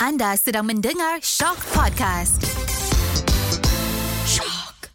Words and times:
Anda 0.00 0.32
sedang 0.32 0.64
mendengar 0.64 1.20
Shock 1.20 1.60
Podcast. 1.76 2.40
Shock. 4.24 4.88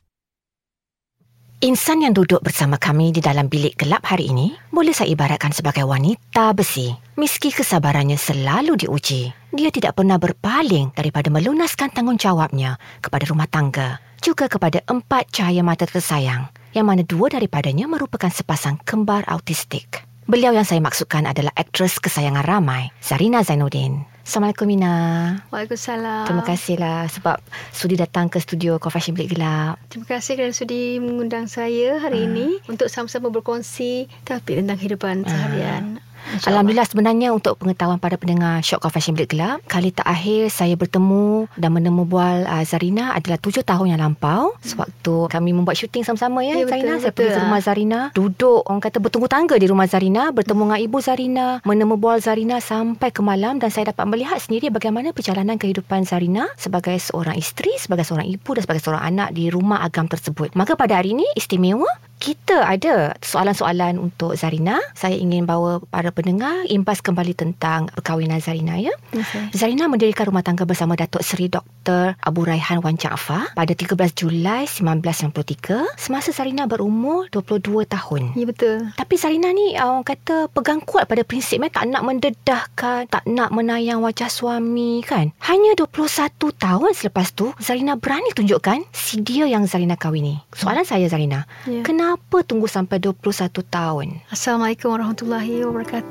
Insan 1.61 2.01
yang 2.01 2.17
duduk 2.17 2.41
bersama 2.41 2.81
kami 2.81 3.13
di 3.13 3.21
dalam 3.21 3.45
bilik 3.45 3.77
gelap 3.77 4.01
hari 4.01 4.33
ini 4.33 4.57
boleh 4.73 4.97
saya 4.97 5.13
ibaratkan 5.13 5.53
sebagai 5.53 5.85
wanita 5.85 6.57
besi. 6.57 6.89
Meski 7.21 7.53
kesabarannya 7.53 8.17
selalu 8.17 8.81
diuji, 8.81 9.29
dia 9.53 9.69
tidak 9.69 9.93
pernah 9.93 10.17
berpaling 10.17 10.89
daripada 10.97 11.29
melunaskan 11.29 11.93
tanggungjawabnya 11.93 12.81
kepada 12.97 13.29
rumah 13.29 13.45
tangga, 13.45 14.01
juga 14.25 14.49
kepada 14.49 14.81
empat 14.89 15.29
cahaya 15.29 15.61
mata 15.61 15.85
tersayang, 15.85 16.49
yang 16.73 16.89
mana 16.89 17.05
dua 17.05 17.29
daripadanya 17.29 17.85
merupakan 17.85 18.33
sepasang 18.33 18.81
kembar 18.81 19.21
autistik. 19.29 20.01
Beliau 20.25 20.49
yang 20.49 20.65
saya 20.65 20.81
maksudkan 20.81 21.29
adalah 21.29 21.53
aktris 21.53 22.01
kesayangan 22.01 22.41
ramai, 22.41 22.89
Zarina 23.05 23.45
Zainuddin. 23.45 24.14
Assalamualaikum 24.25 24.65
Mina. 24.65 24.95
Waalaikumsalam. 25.53 26.25
Terima 26.25 26.41
kasihlah 26.41 27.05
sebab 27.13 27.37
sudi 27.69 27.93
datang 27.93 28.25
ke 28.25 28.41
studio 28.41 28.81
Coffee 28.81 29.13
Bilik 29.13 29.37
Gelap. 29.37 29.77
Terima 29.93 30.17
kasih 30.17 30.33
kerana 30.33 30.49
sudi 30.49 30.97
mengundang 30.97 31.45
saya 31.45 32.01
hari 32.01 32.25
ini 32.25 32.57
untuk 32.65 32.89
sama-sama 32.89 33.29
berkongsi 33.29 34.09
topik 34.25 34.57
tentang 34.57 34.81
kehidupan 34.81 35.29
seharian. 35.29 36.01
InsyaAllah. 36.25 36.49
Alhamdulillah 36.49 36.87
sebenarnya 36.89 37.29
untuk 37.29 37.61
pengetahuan 37.61 38.01
para 38.01 38.17
pendengar 38.17 38.65
Shock 38.65 38.81
Confession 38.81 39.13
Bilik 39.13 39.37
Gelap, 39.37 39.61
kali 39.69 39.93
terakhir 39.93 40.49
saya 40.49 40.73
bertemu 40.73 41.45
dan 41.55 41.69
menemu 41.71 42.03
bual 42.03 42.45
uh, 42.45 42.63
Zarina 42.65 43.13
adalah 43.13 43.37
tujuh 43.37 43.61
tahun 43.61 43.93
yang 43.93 44.01
lampau. 44.01 44.57
Sewaktu 44.65 45.29
kami 45.29 45.53
membuat 45.53 45.77
syuting 45.77 46.01
sama-sama 46.01 46.41
ya, 46.41 46.57
Ya, 46.57 46.65
Zarina. 46.65 46.97
betul, 46.97 47.03
Saya 47.05 47.13
pergi 47.13 47.29
betul. 47.29 47.35
ke 47.37 47.45
rumah 47.45 47.61
Zarina, 47.61 47.99
duduk 48.15 48.59
orang 48.65 48.81
kata 48.81 48.97
bertunggu 48.97 49.27
tangga 49.29 49.55
di 49.55 49.67
rumah 49.69 49.85
Zarina, 49.85 50.23
bertemu 50.33 50.61
dengan 50.65 50.79
ibu 50.81 50.97
Zarina, 51.03 51.47
menemu 51.61 51.95
bual 51.99 52.17
Zarina 52.17 52.57
sampai 52.57 53.13
ke 53.13 53.21
malam 53.21 53.61
dan 53.61 53.69
saya 53.69 53.93
dapat 53.93 54.05
melihat 54.09 54.41
sendiri 54.41 54.73
bagaimana 54.73 55.13
perjalanan 55.13 55.59
kehidupan 55.59 56.07
Zarina 56.07 56.49
sebagai 56.57 56.97
seorang 56.97 57.35
isteri, 57.37 57.75
sebagai 57.77 58.07
seorang 58.07 58.25
ibu 58.25 58.49
dan 58.55 58.61
sebagai 58.65 58.81
seorang 58.81 59.03
anak 59.03 59.29
di 59.35 59.51
rumah 59.51 59.83
agam 59.83 60.07
tersebut. 60.07 60.55
Maka 60.55 60.73
pada 60.79 60.97
hari 60.97 61.13
ini 61.13 61.27
istimewa 61.35 61.85
kita 62.15 62.63
ada 62.63 63.11
soalan-soalan 63.19 63.99
untuk 63.99 64.39
Zarina. 64.39 64.79
Saya 64.95 65.19
ingin 65.19 65.43
bawa 65.43 65.83
para 65.91 66.14
pendengar 66.15 66.63
imbas 66.71 67.03
kembali 67.03 67.35
tentang 67.35 67.91
perkahwinan 67.91 68.39
Zarina 68.39 68.79
ya. 68.79 68.95
Okey. 69.11 69.51
Zarina 69.51 69.85
mendirikan 69.85 70.31
rumah 70.31 70.41
tangga 70.41 70.63
bersama 70.63 70.95
Datuk 70.95 71.19
Seri 71.21 71.51
Dr. 71.51 72.15
Abu 72.17 72.47
Raihan 72.47 72.79
Wan 72.79 72.95
Jaafar 72.95 73.51
pada 73.51 73.73
13 73.75 73.91
Julai 74.15 74.63
1993 74.65 75.99
semasa 75.99 76.31
Zarina 76.31 76.65
berumur 76.65 77.27
22 77.29 77.83
tahun. 77.85 78.21
Ya 78.33 78.45
betul. 78.47 78.89
Tapi 78.95 79.13
Zarina 79.19 79.51
ni 79.51 79.75
uh, 79.75 79.91
orang 79.91 80.07
kata 80.07 80.47
pegang 80.49 80.79
kuat 80.79 81.05
pada 81.05 81.21
prinsip 81.21 81.59
eh, 81.59 81.67
tak 81.67 81.91
nak 81.91 82.01
mendedahkan, 82.01 83.11
tak 83.11 83.27
nak 83.27 83.51
menayang 83.51 83.99
wajah 83.99 84.31
suami 84.31 85.03
kan. 85.03 85.35
Hanya 85.43 85.75
21 85.75 86.31
tahun 86.55 86.91
selepas 86.95 87.35
tu 87.35 87.51
Zarina 87.59 87.99
berani 87.99 88.31
tunjukkan 88.31 88.87
si 88.95 89.19
dia 89.19 89.43
yang 89.45 89.67
Zarina 89.67 89.99
kahwini. 89.99 90.39
Soalan 90.55 90.87
saya 90.87 91.11
Zarina, 91.11 91.43
Ya. 91.65 91.81
kenapa 91.81 92.45
tunggu 92.45 92.69
sampai 92.69 93.01
21 93.01 93.65
tahun? 93.65 94.21
Assalamualaikum 94.29 94.93
warahmatullahi 94.93 95.65
wabarakatuh. 95.65 96.04